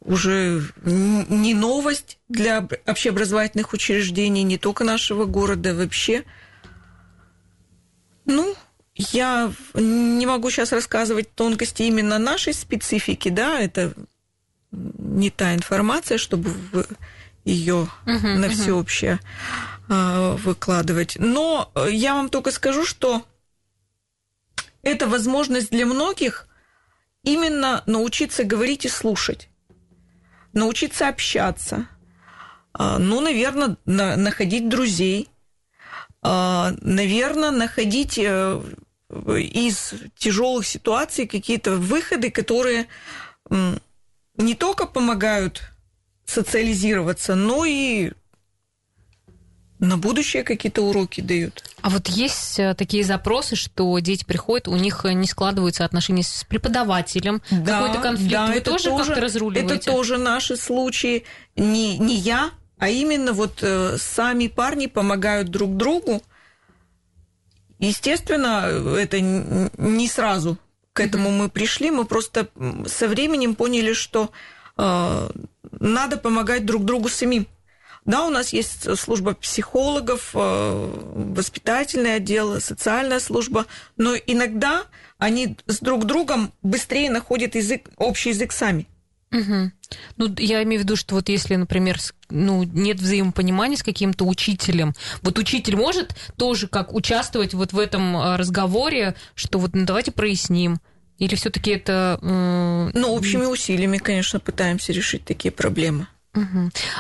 уже 0.02 0.64
не 0.86 1.54
новость 1.54 2.18
для 2.30 2.66
общеобразовательных 2.86 3.74
учреждений, 3.74 4.44
не 4.44 4.58
только 4.58 4.86
нашего 4.86 5.26
города, 5.26 5.76
вообще. 5.76 6.24
Ну, 8.26 8.56
я 8.98 9.52
не 9.74 10.26
могу 10.26 10.50
сейчас 10.50 10.72
рассказывать 10.72 11.34
тонкости 11.34 11.84
именно 11.84 12.18
нашей 12.18 12.54
специфики, 12.54 13.30
да, 13.30 13.60
это 13.60 13.94
не 14.72 15.30
та 15.30 15.56
информация, 15.56 16.18
чтобы 16.18 16.54
ее 17.46 17.88
угу, 18.06 18.28
на 18.28 18.50
всеобщее 18.50 19.20
угу. 19.88 20.38
выкладывать. 20.44 21.16
Но 21.20 21.72
я 21.90 22.16
вам 22.16 22.30
только 22.30 22.52
скажу, 22.52 22.86
что 22.86 23.24
это 24.82 25.08
возможность 25.08 25.70
для 25.72 25.86
многих 25.86 26.48
именно 27.24 27.84
научиться 27.86 28.44
говорить 28.44 28.86
и 28.86 28.90
слушать, 28.90 29.50
научиться 30.54 31.08
общаться, 31.08 31.88
а, 32.74 33.00
ну, 33.00 33.22
наверное, 33.22 33.78
находить 33.86 34.70
друзей, 34.70 35.30
а, 36.22 36.74
наверное, 36.82 37.52
находить 37.52 38.18
э, 38.18 38.62
из 39.10 39.94
тяжелых 40.18 40.66
ситуаций 40.66 41.28
какие-то 41.28 41.76
выходы, 41.76 42.30
которые 42.30 42.88
не 43.50 44.56
только 44.56 44.86
помогают 44.86 45.64
социализироваться, 46.26 47.36
но 47.36 47.66
и 47.66 48.12
на 49.80 49.98
будущее 49.98 50.44
какие-то 50.44 50.82
уроки 50.82 51.22
дают. 51.22 51.64
А 51.82 51.90
вот 51.90 52.08
есть 52.08 52.60
э, 52.60 52.74
такие 52.74 53.04
запросы, 53.04 53.56
что 53.56 53.98
дети 54.00 54.26
приходят, 54.26 54.68
у 54.68 54.76
них 54.76 55.06
э, 55.06 55.14
не 55.14 55.28
складываются 55.28 55.86
отношения 55.86 56.24
с 56.24 56.44
преподавателем, 56.44 57.42
да, 57.52 57.82
какой-то 57.82 58.02
конфликт. 58.02 58.32
Да, 58.32 58.48
Вы 58.48 58.60
тоже, 58.60 58.90
тоже 58.90 59.06
как-то 59.06 59.22
разруливаете? 59.22 59.76
Это 59.76 59.86
тоже 59.86 60.18
наши 60.18 60.58
случаи. 60.58 61.24
Не, 61.56 61.98
не 62.00 62.16
я, 62.16 62.52
а 62.80 62.90
именно 62.90 63.34
вот 63.34 63.60
э, 63.62 63.98
сами 64.00 64.48
парни 64.48 64.88
помогают 64.88 65.50
друг 65.50 65.78
другу. 65.78 66.24
Естественно, 67.80 68.66
это 68.98 69.20
не 69.20 70.08
сразу 70.08 70.58
к 70.98 71.00
этому 71.00 71.30
мы 71.30 71.48
пришли, 71.48 71.92
мы 71.92 72.06
просто 72.06 72.50
со 72.88 73.08
временем 73.08 73.54
поняли, 73.54 73.94
что 73.94 74.32
э, 74.78 75.30
надо 75.80 76.18
помогать 76.18 76.66
друг 76.66 76.86
другу 76.86 77.08
самим. 77.08 77.46
Да, 78.06 78.26
у 78.26 78.32
нас 78.32 78.52
есть 78.52 78.98
служба 78.98 79.36
психологов, 79.36 80.32
э, 80.34 80.92
воспитательный 81.14 82.16
отдел, 82.16 82.60
социальная 82.60 83.20
служба, 83.20 83.68
но 83.96 84.16
иногда 84.16 84.86
они 85.20 85.58
с 85.68 85.82
друг 85.82 86.06
другом 86.06 86.52
быстрее 86.64 87.12
находят 87.12 87.54
язык, 87.54 87.90
общий 87.98 88.30
язык 88.30 88.52
сами. 88.52 88.88
Угу. 89.32 89.72
Ну, 90.18 90.36
я 90.38 90.64
имею 90.64 90.82
в 90.82 90.84
виду, 90.84 90.96
что 90.96 91.16
вот 91.16 91.28
если, 91.30 91.56
например, 91.56 91.98
ну, 92.30 92.64
нет 92.64 93.00
взаимопонимания 93.00 93.78
с 93.78 93.84
каким-то 93.84 94.26
учителем, 94.26 94.94
вот 95.22 95.38
учитель 95.38 95.76
может 95.76 96.16
тоже 96.38 96.68
как 96.68 96.94
участвовать 96.94 97.54
вот 97.54 97.74
в 97.74 97.80
этом 97.80 98.16
э, 98.16 98.38
разговоре, 98.38 99.16
что 99.36 99.60
вот 99.60 99.76
ну, 99.76 99.86
давайте 99.86 100.12
проясним, 100.12 100.80
или 101.18 101.36
все-таки 101.36 101.72
это... 101.72 102.20
Э... 102.22 102.92
Ну, 102.94 103.14
общими 103.14 103.46
усилиями, 103.46 103.98
конечно, 103.98 104.40
пытаемся 104.40 104.94
решить 104.94 105.26
такие 105.26 105.52
проблемы. 105.52 106.08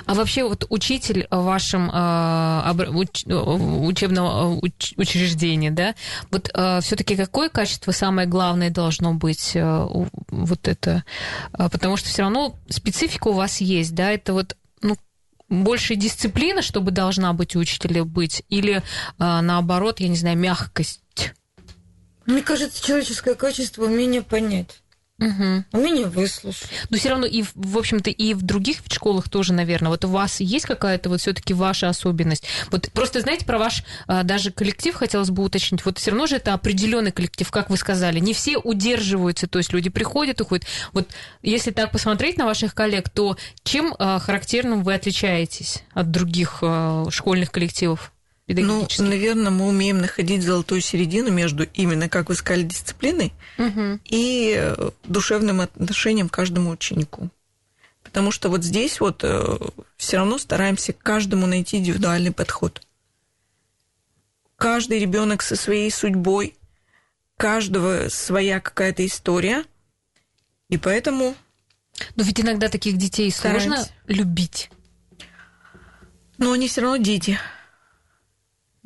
А 0.06 0.13
вообще 0.13 0.43
вот 0.43 0.65
учитель 0.69 1.28
в 1.30 1.43
вашем 1.43 1.89
э, 1.93 2.88
уч, 2.89 3.26
учебном 3.26 4.60
уч, 4.62 4.93
учреждении, 4.97 5.69
да, 5.69 5.95
вот 6.32 6.50
э, 6.54 6.80
все-таки 6.82 7.15
какое 7.15 7.50
качество 7.50 7.91
самое 7.91 8.28
главное 8.28 8.69
должно 8.69 9.13
быть 9.13 9.52
э, 9.56 9.88
вот 10.30 10.67
это, 10.67 11.04
э, 11.58 11.69
потому 11.69 11.97
что 11.97 12.10
все 12.10 12.23
равно 12.23 12.56
специфика 12.69 13.30
у 13.30 13.34
вас 13.34 13.62
есть, 13.62 13.93
да, 13.95 14.12
это 14.12 14.34
вот 14.34 14.58
ну 14.82 14.97
больше 15.50 15.95
дисциплина, 15.95 16.62
чтобы 16.62 16.91
должна 16.91 17.34
быть 17.34 17.56
у 17.56 17.60
учителя 17.60 18.04
быть, 18.04 18.43
или 18.50 18.78
э, 18.78 18.82
наоборот, 19.17 20.00
я 20.00 20.08
не 20.08 20.17
знаю, 20.17 20.38
мягкость. 20.38 21.02
Мне 22.26 22.41
кажется, 22.41 22.84
человеческое 22.84 23.36
качество 23.36 23.86
умение 23.86 24.21
понять. 24.21 24.82
Угу. 25.19 25.65
Умение 25.71 26.06
выслушать. 26.06 26.69
Но 26.89 26.97
все 26.97 27.10
равно 27.10 27.25
и, 27.25 27.43
в 27.56 27.77
общем-то, 27.77 28.12
и 28.12 28.36
в 28.36 28.43
других 28.43 28.77
школах 28.88 29.30
тоже, 29.30 29.51
наверное. 29.51 29.89
Вот 29.89 30.06
у 30.06 30.10
вас 30.10 30.39
есть 30.39 30.65
какая-то 30.65 31.10
вот 31.10 31.21
все-таки 31.21 31.56
ваша 31.56 31.89
особенность? 31.89 32.43
Вот 32.69 32.91
просто, 32.91 33.21
знаете, 33.21 33.43
про 33.43 33.58
ваш 33.58 33.84
а, 34.06 34.21
даже 34.21 34.51
коллектив 34.51 34.93
хотелось 34.93 35.32
бы 35.32 35.43
уточнить. 35.43 35.84
Вот 35.86 35.97
все 35.97 36.12
равно 36.12 36.27
же 36.27 36.36
это 36.36 36.53
определенный 36.53 37.12
коллектив, 37.12 37.49
как 37.49 37.71
вы 37.71 37.77
сказали. 37.77 38.19
Не 38.19 38.36
все 38.36 38.58
удерживаются, 38.58 39.47
то 39.47 39.58
есть 39.58 39.73
люди 39.73 39.89
приходят, 39.89 40.39
уходят. 40.39 40.67
Вот 40.93 41.10
если 41.41 41.71
так 41.71 41.91
посмотреть 41.91 42.38
на 42.38 42.45
ваших 42.45 42.75
коллег, 42.75 43.10
то 43.10 43.38
чем 43.63 43.95
а, 43.97 44.19
характерным 44.19 44.84
вы 44.84 44.93
отличаетесь 44.93 45.84
от 45.93 46.12
других 46.12 46.60
а, 46.62 47.10
школьных 47.10 47.51
коллективов? 47.51 48.12
Ну, 48.47 48.88
наверное, 48.99 49.51
мы 49.51 49.67
умеем 49.67 49.97
находить 49.97 50.41
золотую 50.41 50.79
середину 50.79 51.31
между 51.31 51.65
именно, 51.65 52.07
как 52.07 52.29
вы 52.29 52.36
сказали, 52.36 52.63
дисциплиной 52.63 53.33
угу. 53.57 53.99
и 54.05 54.55
э, 54.57 54.89
душевным 55.03 55.60
отношением 55.60 56.29
к 56.29 56.33
каждому 56.33 56.69
ученику. 56.69 57.29
Потому 58.03 58.31
что 58.31 58.49
вот 58.49 58.63
здесь 58.63 59.01
вот 59.01 59.25
э, 59.25 59.57
все 59.97 60.17
равно 60.17 60.38
стараемся 60.38 60.93
каждому 60.93 61.45
найти 61.45 61.75
индивидуальный 61.75 62.31
подход. 62.31 62.81
Каждый 64.55 64.99
ребенок 64.99 65.41
со 65.41 65.57
своей 65.57 65.91
судьбой, 65.91 66.55
каждого 67.36 68.07
своя 68.07 68.62
какая-то 68.62 69.05
история, 69.05 69.65
и 70.69 70.77
поэтому. 70.77 71.36
Но 72.15 72.23
ведь 72.23 72.39
иногда 72.39 72.69
таких 72.69 72.95
детей 72.97 73.29
стараемся. 73.29 73.67
сложно 73.67 73.88
любить. 74.07 74.69
Но 76.38 76.53
они 76.53 76.69
все 76.69 76.81
равно 76.81 76.97
дети. 76.97 77.38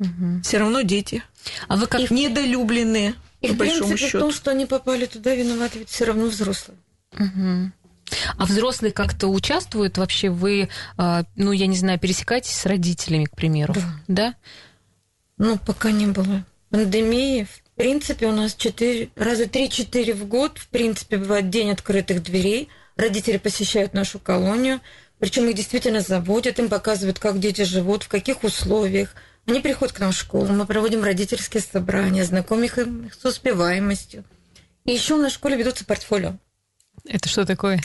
Угу. 0.02 0.42
Все 0.42 0.58
равно 0.58 0.82
дети. 0.82 1.22
А 1.68 1.76
вы 1.76 1.86
как 1.86 2.10
и 2.10 2.14
недолюбленные, 2.14 3.14
и 3.40 3.48
по 3.48 3.54
большому 3.54 3.96
счету. 3.96 4.18
в 4.18 4.20
том, 4.20 4.32
что 4.32 4.50
они 4.50 4.66
попали 4.66 5.06
туда, 5.06 5.34
виноваты 5.34 5.80
ведь 5.80 5.88
все 5.88 6.04
равно 6.04 6.26
взрослые. 6.26 6.78
Угу. 7.14 7.72
А 8.36 8.44
взрослые 8.44 8.92
как-то 8.92 9.28
участвуют 9.28 9.98
вообще? 9.98 10.30
Вы, 10.30 10.68
а, 10.96 11.24
ну, 11.36 11.52
я 11.52 11.66
не 11.66 11.76
знаю, 11.76 11.98
пересекаетесь 11.98 12.52
с 12.52 12.66
родителями, 12.66 13.24
к 13.24 13.34
примеру, 13.34 13.74
да? 13.74 13.82
да? 14.08 14.34
Ну, 15.38 15.58
пока 15.58 15.90
не 15.90 16.06
было 16.06 16.44
пандемии. 16.70 17.44
В 17.44 17.76
принципе, 17.76 18.26
у 18.26 18.32
нас 18.32 18.54
4, 18.54 19.10
раза 19.16 19.44
3-4 19.44 20.14
в 20.14 20.26
год, 20.26 20.58
в 20.58 20.68
принципе, 20.68 21.18
бывает 21.18 21.50
день 21.50 21.70
открытых 21.70 22.22
дверей. 22.22 22.68
Родители 22.96 23.38
посещают 23.38 23.94
нашу 23.94 24.18
колонию, 24.18 24.80
причем 25.18 25.48
их 25.48 25.54
действительно 25.54 26.00
заводят, 26.00 26.58
им 26.58 26.68
показывают, 26.68 27.18
как 27.18 27.38
дети 27.40 27.62
живут, 27.62 28.04
в 28.04 28.08
каких 28.08 28.44
условиях– 28.44 29.14
они 29.46 29.60
приходят 29.60 29.94
к 29.94 30.00
нам 30.00 30.12
в 30.12 30.16
школу, 30.16 30.46
мы 30.52 30.66
проводим 30.66 31.02
родительские 31.02 31.62
собрания, 31.62 32.24
знакомим 32.24 33.06
их 33.06 33.14
с 33.14 33.24
успеваемостью. 33.24 34.24
И 34.84 34.92
еще 34.92 35.14
у 35.14 35.18
нас 35.18 35.32
в 35.32 35.36
школе 35.36 35.56
ведутся 35.56 35.84
портфолио. 35.84 36.36
Это 37.06 37.28
что 37.28 37.44
такое? 37.44 37.80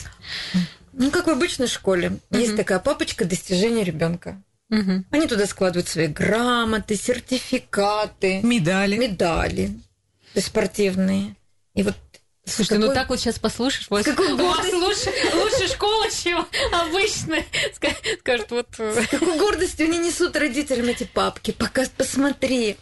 Ну, 0.92 1.10
как 1.10 1.26
в 1.26 1.30
обычной 1.30 1.68
школе. 1.68 2.18
Угу. 2.30 2.38
Есть 2.38 2.56
такая 2.56 2.78
папочка 2.78 3.24
достижения 3.24 3.84
ребенка. 3.84 4.42
Угу. 4.70 5.04
Они 5.10 5.26
туда 5.26 5.46
складывают 5.46 5.88
свои 5.88 6.08
грамоты, 6.08 6.96
сертификаты, 6.96 8.40
медали, 8.42 8.96
медали 8.96 9.80
спортивные. 10.36 11.36
И 11.74 11.82
вот 11.82 11.94
Слушай, 12.48 12.74
ну 12.74 12.80
какой... 12.80 12.88
ну 12.88 12.94
так 12.94 13.08
вот 13.08 13.20
сейчас 13.20 13.38
послушаешь, 13.38 13.86
вот, 13.90 14.04
какой 14.04 14.32
у 14.32 14.36
вас 14.36 14.72
лучше, 14.72 15.12
лучше 15.34 15.68
школа, 15.68 16.06
чем 16.10 16.46
обычная. 16.72 17.44
Скажут, 18.20 18.50
вот... 18.50 18.68
С 18.78 19.06
какой 19.08 19.38
гордостью 19.38 19.86
они 19.86 19.98
несут 19.98 20.36
родителям 20.36 20.86
эти 20.86 21.04
папки. 21.04 21.50
Пока 21.50 21.84
посмотри. 21.96 22.76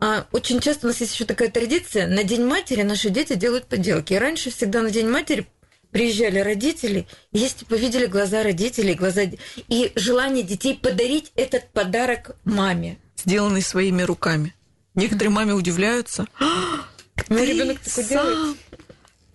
А 0.00 0.26
очень 0.32 0.60
часто 0.60 0.86
у 0.86 0.90
нас 0.90 1.00
есть 1.00 1.14
еще 1.14 1.24
такая 1.24 1.50
традиция. 1.50 2.06
На 2.06 2.24
День 2.24 2.44
матери 2.44 2.82
наши 2.82 3.10
дети 3.10 3.34
делают 3.34 3.66
поделки. 3.66 4.12
И 4.12 4.18
раньше 4.18 4.50
всегда 4.50 4.80
на 4.82 4.90
День 4.90 5.08
матери 5.08 5.48
приезжали 5.90 6.38
родители, 6.40 7.06
и 7.32 7.38
если 7.38 7.64
бы 7.64 7.78
видели 7.78 8.06
глаза 8.06 8.42
родителей, 8.42 8.94
глаза 8.94 9.22
и 9.68 9.92
желание 9.94 10.44
детей 10.44 10.78
подарить 10.80 11.32
этот 11.34 11.70
подарок 11.70 12.36
маме. 12.44 12.98
Сделанный 13.16 13.62
своими 13.62 14.02
руками. 14.02 14.54
Некоторые 14.94 15.30
маме 15.30 15.54
удивляются. 15.54 16.26
Мой 17.28 17.46
ребенок 17.46 17.80
такой 17.80 18.04
делает 18.04 18.56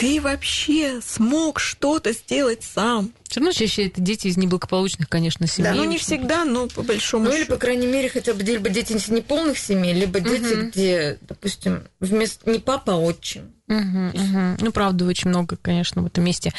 ты 0.03 0.19
вообще 0.19 0.99
смог 1.01 1.62
что-то 1.62 2.12
сделать 2.12 2.63
сам. 2.63 3.13
Все 3.29 3.39
равно 3.39 3.53
чаще 3.53 3.88
это 3.88 4.01
дети 4.01 4.27
из 4.27 4.36
неблагополучных, 4.36 5.08
конечно, 5.08 5.47
семей. 5.47 5.71
Да, 5.71 5.75
ну 5.75 5.86
не 5.86 5.97
всегда, 5.97 6.43
но 6.43 6.67
по 6.67 6.82
большому 6.82 7.25
Ну 7.25 7.36
или, 7.36 7.45
по 7.45 7.56
крайней 7.56 7.88
мере, 7.88 8.10
хотя 8.10 8.34
бы 8.34 8.43
либо 8.43 8.67
дети 8.69 8.93
из 8.93 9.08
неполных 9.08 9.58
семей, 9.58 9.93
либо 9.93 10.19
дети, 10.19 10.53
угу. 10.53 10.67
где, 10.67 11.19
допустим, 11.21 11.84
вместо 12.01 12.49
не 12.49 12.60
папа, 12.60 12.95
а 12.95 12.97
отчим. 12.97 13.53
Угу, 13.69 14.08
угу. 14.10 14.58
Ну, 14.60 14.71
правда, 14.73 15.06
очень 15.06 15.29
много, 15.29 15.56
конечно, 15.56 16.01
в 16.01 16.08
этом 16.08 16.25
месте 16.25 16.53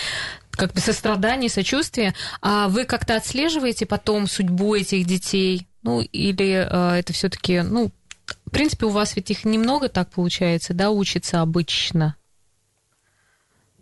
как 0.50 0.72
бы 0.72 0.80
сострадания, 0.80 1.50
сочувствия. 1.50 2.14
А 2.40 2.68
вы 2.68 2.84
как-то 2.84 3.16
отслеживаете 3.16 3.84
потом 3.84 4.26
судьбу 4.26 4.74
этих 4.74 5.04
детей? 5.04 5.66
Ну, 5.82 6.00
или 6.00 6.66
э, 6.66 6.98
это 6.98 7.12
все 7.12 7.28
таки 7.28 7.60
ну, 7.60 7.90
принципе, 8.54 8.86
у 8.86 8.90
вас 8.90 9.16
ведь 9.16 9.30
их 9.30 9.44
немного 9.44 9.88
так 9.88 10.10
получается, 10.10 10.72
да, 10.72 10.90
учится 10.90 11.40
обычно? 11.40 12.16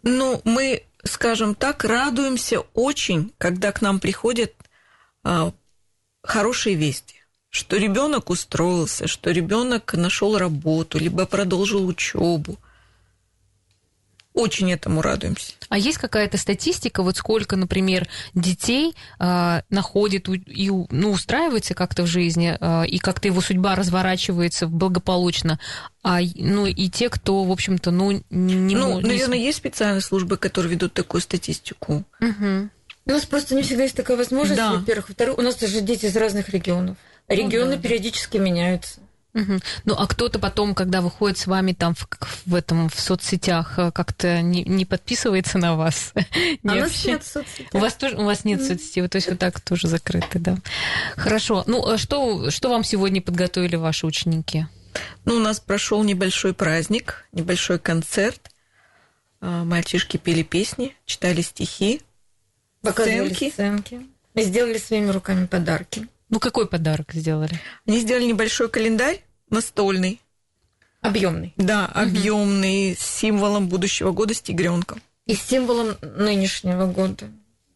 Ну, 0.02 0.40
мы, 0.44 0.82
скажем 1.04 1.54
так, 1.54 1.84
радуемся 1.84 2.60
очень, 2.74 3.32
когда 3.38 3.70
к 3.70 3.82
нам 3.82 4.00
приходят 4.00 4.52
а, 5.22 5.52
хорошие 6.22 6.74
вести, 6.74 7.22
что 7.50 7.76
ребенок 7.76 8.30
устроился, 8.30 9.06
что 9.06 9.30
ребенок 9.30 9.94
нашел 9.94 10.36
работу, 10.36 10.98
либо 10.98 11.26
продолжил 11.26 11.86
учебу. 11.86 12.58
Очень 14.34 14.72
этому 14.72 15.02
радуемся. 15.02 15.52
А 15.68 15.78
есть 15.78 15.98
какая-то 15.98 16.38
статистика, 16.38 17.02
вот 17.02 17.16
сколько, 17.16 17.56
например, 17.56 18.08
детей 18.34 18.94
э, 19.18 19.62
находит 19.70 20.28
и 20.28 20.70
ну, 20.70 21.10
устраивается 21.10 21.74
как-то 21.74 22.02
в 22.04 22.06
жизни, 22.06 22.56
э, 22.58 22.86
и 22.86 22.98
как-то 22.98 23.28
его 23.28 23.40
судьба 23.40 23.74
разворачивается 23.74 24.66
благополучно, 24.66 25.58
а 26.02 26.20
ну 26.36 26.66
и 26.66 26.88
те, 26.88 27.08
кто, 27.08 27.44
в 27.44 27.52
общем-то, 27.52 27.90
ну 27.90 28.12
не 28.30 28.74
Ну, 28.74 29.00
не... 29.00 29.08
наверное, 29.08 29.38
есть 29.38 29.58
специальные 29.58 30.00
службы, 30.00 30.36
которые 30.36 30.72
ведут 30.72 30.94
такую 30.94 31.20
статистику. 31.20 32.04
Угу. 32.20 32.68
У 33.04 33.10
нас 33.10 33.24
просто 33.26 33.54
не 33.54 33.62
всегда 33.62 33.82
есть 33.82 33.96
такая 33.96 34.16
возможность, 34.16 34.60
да. 34.60 34.72
во-первых. 34.72 35.08
Во-вторых, 35.08 35.38
у 35.38 35.42
нас 35.42 35.56
даже 35.56 35.80
дети 35.80 36.06
из 36.06 36.16
разных 36.16 36.48
регионов. 36.50 36.96
Регионы 37.28 37.76
ну, 37.76 37.76
да, 37.76 37.82
периодически 37.82 38.38
да. 38.38 38.44
меняются. 38.44 39.00
Угу. 39.34 39.60
Ну, 39.86 39.94
а 39.94 40.06
кто-то 40.06 40.38
потом, 40.38 40.74
когда 40.74 41.00
выходит 41.00 41.38
с 41.38 41.46
вами 41.46 41.72
там 41.72 41.94
в, 41.94 42.06
в 42.44 42.54
этом 42.54 42.90
в 42.90 43.00
соцсетях, 43.00 43.78
э, 43.78 43.90
как-то 43.90 44.42
не, 44.42 44.62
не 44.64 44.84
подписывается 44.84 45.58
на 45.58 45.74
вас? 45.74 46.12
А 46.64 46.72
у 46.72 46.76
нас 46.76 47.04
нет 47.04 47.24
соцсетей. 47.24 47.68
У 47.72 47.78
вас 47.78 47.94
тоже 47.94 48.16
у 48.16 48.24
вас 48.24 48.44
нет 48.44 48.62
соцсетей, 48.62 49.08
то 49.08 49.16
есть 49.16 49.28
вот 49.28 49.38
так 49.38 49.60
тоже 49.60 49.88
закрыты, 49.88 50.38
да. 50.38 50.56
Хорошо. 51.16 51.64
Ну, 51.66 51.86
а 51.86 51.98
что, 51.98 52.50
что 52.50 52.68
вам 52.68 52.84
сегодня 52.84 53.22
подготовили 53.22 53.76
ваши 53.76 54.06
ученики? 54.06 54.66
Ну, 55.24 55.36
у 55.36 55.40
нас 55.40 55.60
прошел 55.60 56.02
небольшой 56.02 56.52
праздник, 56.52 57.26
небольшой 57.32 57.78
концерт. 57.78 58.50
А, 59.40 59.64
мальчишки 59.64 60.18
пели 60.18 60.42
песни, 60.42 60.94
читали 61.04 61.40
стихи, 61.40 62.02
показывали 62.82 63.32
сценки. 63.32 63.50
сценки. 63.50 64.06
Сделали 64.36 64.78
своими 64.78 65.10
руками 65.10 65.46
подарки. 65.46 66.08
Ну, 66.32 66.40
какой 66.40 66.66
подарок 66.66 67.12
сделали? 67.12 67.60
Они 67.86 68.00
сделали 68.00 68.24
небольшой 68.24 68.70
календарь 68.70 69.22
настольный. 69.50 70.18
Объемный. 71.02 71.52
Да, 71.58 71.84
объемный, 71.84 72.92
угу. 72.92 72.98
с 72.98 73.04
символом 73.04 73.68
будущего 73.68 74.12
года 74.12 74.32
с 74.32 74.40
тигренком. 74.40 75.02
И 75.26 75.34
с 75.34 75.42
символом 75.42 75.94
нынешнего 76.00 76.86
года. 76.86 77.26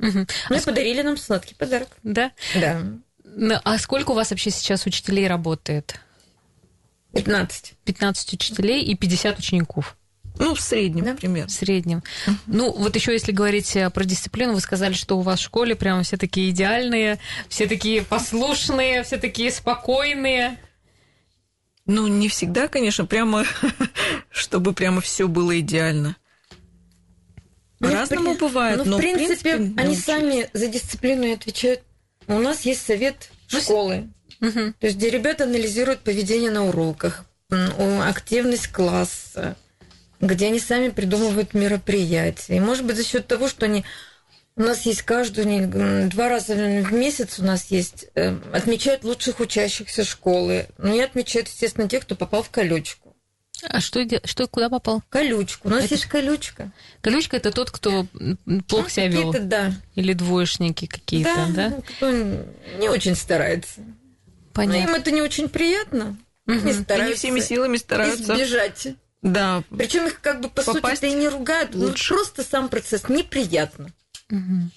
Угу. 0.01 0.27
Ну, 0.49 0.57
а 0.57 0.57
и 0.57 0.65
подарили 0.65 1.03
нам 1.03 1.19
сладкий 1.19 1.55
подарок. 1.55 1.89
Да? 2.03 2.33
Да. 2.55 2.81
Ну, 3.25 3.57
а 3.63 3.79
сколько 3.79 4.13
у 4.13 4.15
вас 4.15 4.31
вообще 4.31 4.51
сейчас 4.51 4.87
учителей 4.87 5.29
работает? 5.29 6.01
15. 7.13 7.75
15 7.85 8.33
учителей 8.33 8.83
и 8.85 8.97
50 8.97 9.39
учеников. 9.39 9.99
Ну, 10.39 10.55
в 10.55 10.61
среднем, 10.61 11.05
да? 11.05 11.15
примерно. 11.15 11.49
В 11.49 11.53
среднем. 11.53 12.03
Uh-huh. 12.27 12.35
Ну, 12.47 12.73
вот 12.73 12.95
еще 12.95 13.13
если 13.13 13.33
говорить 13.33 13.75
э, 13.77 13.89
про 13.91 14.05
дисциплину, 14.05 14.55
вы 14.55 14.61
сказали, 14.61 14.93
что 14.93 15.19
у 15.19 15.23
вас 15.23 15.41
в 15.41 15.45
школе 15.45 15.75
прямо 15.75 16.03
все 16.03 16.17
такие 16.17 16.51
идеальные, 16.51 17.19
все 17.49 17.67
такие 17.67 18.03
послушные, 18.03 19.03
все 19.03 19.17
такие 19.17 19.51
спокойные. 19.51 20.59
Ну, 21.87 22.07
не 22.09 22.29
всегда, 22.29 22.69
конечно, 22.69 23.07
прямо, 23.07 23.45
чтобы 24.31 24.73
прямо 24.73 25.01
все 25.01 25.29
было 25.29 25.59
идеально. 25.61 26.17
Ну, 27.79 27.89
По-разному 27.89 28.35
при... 28.35 28.41
бывает, 28.41 28.79
ну, 28.79 28.93
но, 28.93 28.97
в 28.97 29.01
принципе, 29.01 29.35
в 29.35 29.41
принципе 29.43 29.53
они 29.53 29.73
научились. 29.75 30.05
сами 30.05 30.51
за 30.53 30.67
дисциплину 30.67 31.33
отвечают. 31.33 31.83
У 32.27 32.39
нас 32.39 32.63
есть 32.63 32.85
совет 32.85 33.31
ну, 33.53 33.61
школы, 33.61 34.09
угу. 34.41 34.51
то 34.51 34.87
есть 34.87 34.97
где 34.97 35.11
ребята 35.11 35.45
анализируют 35.45 36.01
поведение 36.01 36.51
на 36.51 36.67
уроках, 36.67 37.27
активность 37.51 38.69
класса, 38.69 39.57
где 40.21 40.47
они 40.47 40.61
сами 40.61 40.89
придумывают 40.89 41.55
мероприятия. 41.55 42.57
И, 42.57 42.61
может 42.61 42.85
быть, 42.85 42.97
за 42.97 43.05
счет 43.05 43.27
того, 43.27 43.49
что 43.49 43.67
они 43.67 43.85
у 44.57 44.63
нас 44.63 44.87
есть 44.87 45.03
каждую 45.03 46.09
два 46.09 46.29
раза 46.31 46.55
в 46.55 46.93
месяц 46.93 47.39
у 47.39 47.45
нас 47.45 47.67
есть 47.67 48.07
э, 48.15 48.39
отмечают 48.53 49.05
лучших 49.05 49.41
учащихся 49.41 50.03
школы. 50.03 50.69
Ну 50.79 50.95
и 50.95 51.01
отмечают, 51.01 51.49
естественно, 51.49 51.89
тех, 51.89 52.03
кто 52.03 52.15
попал 52.15 52.43
в 52.43 52.49
колючку. 52.49 53.15
А 53.63 53.81
что, 53.81 54.07
что 54.25 54.47
куда 54.49 54.69
попал? 54.69 55.03
Колючку. 55.09 55.69
У 55.69 55.71
нас 55.71 55.85
это... 55.85 55.95
есть 55.95 56.07
колючка. 56.07 56.73
Колючка 57.01 57.37
это 57.37 57.53
тот, 57.53 57.71
кто 57.71 58.07
плохо 58.69 58.85
ну, 58.85 58.89
себя 58.89 59.09
вел. 59.09 59.35
Да. 59.41 59.73
Или 59.95 60.13
двоечники 60.13 60.87
какие-то, 60.87 61.47
да? 61.55 61.69
да? 61.71 61.83
Кто 61.97 62.11
не 62.79 62.89
очень 62.89 63.15
старается. 63.15 63.81
Понятно. 64.53 64.85
Но 64.85 64.91
им 64.91 64.95
это 64.95 65.11
не 65.11 65.23
очень 65.23 65.49
приятно. 65.49 66.17
Угу. 66.47 66.55
Не 66.55 66.73
стараются. 66.73 66.95
Они 66.95 67.15
всеми 67.15 67.41
силами 67.41 67.77
стараются 67.77 68.35
избежать. 68.35 68.89
Да. 69.27 69.65
Причем 69.77 70.07
их 70.07 70.21
как 70.21 70.41
бы 70.41 70.49
по 70.49 70.63
Попасть 70.63 71.01
сути 71.01 71.11
и 71.11 71.15
не 71.15 71.29
ругают, 71.29 71.71
ну, 71.75 71.87
лучше. 71.87 72.15
Ну, 72.15 72.19
просто 72.19 72.45
сам 72.45 72.69
процесс 72.69 73.09
неприятно. 73.09 73.93
Угу. 74.31 74.71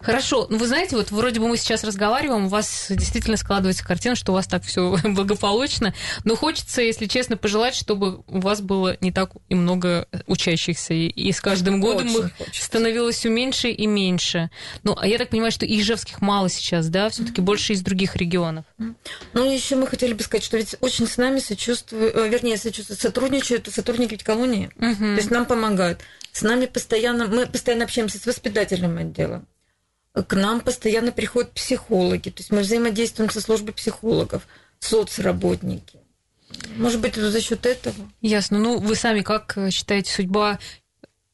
Хорошо. 0.00 0.46
Ну, 0.50 0.58
вы 0.58 0.66
знаете, 0.66 0.96
вот 0.96 1.10
вроде 1.10 1.40
бы 1.40 1.48
мы 1.48 1.56
сейчас 1.56 1.84
разговариваем, 1.84 2.46
у 2.46 2.48
вас 2.48 2.86
действительно 2.90 3.36
складывается 3.36 3.84
картина, 3.84 4.16
что 4.16 4.32
у 4.32 4.34
вас 4.34 4.46
так 4.46 4.64
все 4.64 4.96
благополучно, 5.04 5.94
но 6.24 6.34
хочется, 6.36 6.82
если 6.82 7.06
честно, 7.06 7.36
пожелать, 7.36 7.74
чтобы 7.74 8.22
у 8.26 8.40
вас 8.40 8.60
было 8.60 8.96
не 9.00 9.12
так 9.12 9.30
и 9.48 9.54
много 9.54 10.08
учащихся, 10.26 10.94
и 10.94 11.32
с 11.32 11.40
каждым 11.40 11.80
годом 11.80 12.08
Очень 12.08 12.26
их 12.26 12.36
хочется. 12.36 12.64
становилось 12.64 13.16
все 13.16 13.28
меньше 13.28 13.68
и 13.70 13.86
меньше. 13.86 14.50
Ну, 14.82 14.96
а 14.98 15.06
я 15.06 15.18
так 15.18 15.30
понимаю, 15.30 15.52
что 15.52 15.66
ижевских 15.66 16.20
мало 16.20 16.48
сейчас, 16.48 16.88
да, 16.88 17.08
все 17.08 17.22
таки 17.22 17.40
mm-hmm. 17.40 17.44
больше 17.44 17.72
из 17.72 17.82
других 17.82 18.16
регионов. 18.16 18.64
Ну, 18.78 19.52
еще 19.52 19.76
мы 19.76 19.86
хотели 19.86 20.12
бы 20.12 20.22
сказать, 20.22 20.44
что 20.44 20.56
ведь 20.56 20.74
очень 20.80 21.06
с 21.06 21.16
нами 21.16 21.38
сочувствуют, 21.38 22.14
э, 22.16 22.28
вернее, 22.28 22.56
сочувствуют, 22.56 23.00
сотрудничают 23.00 23.68
сотрудники 23.72 24.16
колонии, 24.16 24.70
mm-hmm. 24.76 24.96
то 24.96 25.16
есть 25.16 25.30
нам 25.30 25.46
помогают. 25.46 26.00
С 26.32 26.42
нами 26.42 26.66
постоянно, 26.66 27.26
мы 27.26 27.46
постоянно 27.46 27.84
общаемся 27.84 28.18
с 28.18 28.26
воспитательным 28.26 28.96
отделом. 28.98 29.46
К 30.14 30.34
нам 30.34 30.60
постоянно 30.60 31.12
приходят 31.12 31.52
психологи, 31.52 32.30
то 32.30 32.40
есть 32.40 32.50
мы 32.50 32.60
взаимодействуем 32.60 33.30
со 33.30 33.40
службой 33.40 33.72
психологов, 33.72 34.46
соцработники. 34.78 36.00
Может 36.76 37.00
быть, 37.00 37.14
за 37.14 37.40
счет 37.40 37.64
этого? 37.64 37.94
Ясно. 38.20 38.58
Ну, 38.58 38.78
вы 38.78 38.94
сами 38.94 39.20
как 39.20 39.56
считаете, 39.70 40.12
судьба 40.12 40.58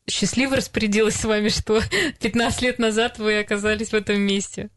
счастливо 0.08 0.56
распорядилась 0.56 1.16
с 1.16 1.24
вами, 1.24 1.48
что 1.48 1.80
15 2.20 2.62
лет 2.62 2.78
назад 2.78 3.18
вы 3.18 3.38
оказались 3.38 3.90
в 3.90 3.94
этом 3.94 4.20
месте? 4.20 4.70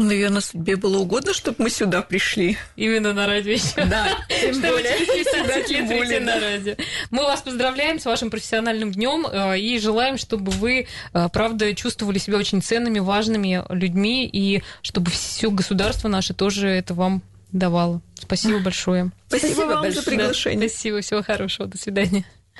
Ну, 0.00 0.06
наверное, 0.06 0.40
судьбе 0.40 0.76
было 0.76 0.96
угодно, 0.96 1.34
чтобы 1.34 1.56
мы 1.58 1.68
сюда 1.68 2.00
пришли. 2.00 2.56
Именно 2.74 3.12
на 3.12 3.26
радио 3.26 3.52
еще. 3.52 3.84
Да, 3.84 4.08
тем 4.30 4.58
более. 4.58 5.64
тем 5.68 5.88
более 5.88 6.20
на 6.20 6.40
радио. 6.40 6.74
Мы 7.10 7.22
вас 7.24 7.42
поздравляем 7.42 8.00
с 8.00 8.06
вашим 8.06 8.30
профессиональным 8.30 8.92
днем 8.92 9.26
э, 9.30 9.58
и 9.58 9.78
желаем, 9.78 10.16
чтобы 10.16 10.52
вы, 10.52 10.86
э, 11.12 11.28
правда, 11.30 11.74
чувствовали 11.74 12.16
себя 12.16 12.38
очень 12.38 12.62
ценными, 12.62 12.98
важными 12.98 13.62
людьми, 13.68 14.26
и 14.26 14.62
чтобы 14.80 15.10
все 15.10 15.50
государство 15.50 16.08
наше 16.08 16.32
тоже 16.32 16.68
это 16.68 16.94
вам 16.94 17.20
давало. 17.52 18.00
Спасибо 18.18 18.58
большое. 18.58 19.10
Спасибо, 19.28 19.52
Спасибо 19.52 19.66
вам 19.68 19.82
большое. 19.82 20.02
за 20.02 20.10
приглашение. 20.10 20.68
Спасибо, 20.70 21.00
всего 21.02 21.22
хорошего, 21.22 21.68
до 21.68 21.76
свидания. 21.76 22.24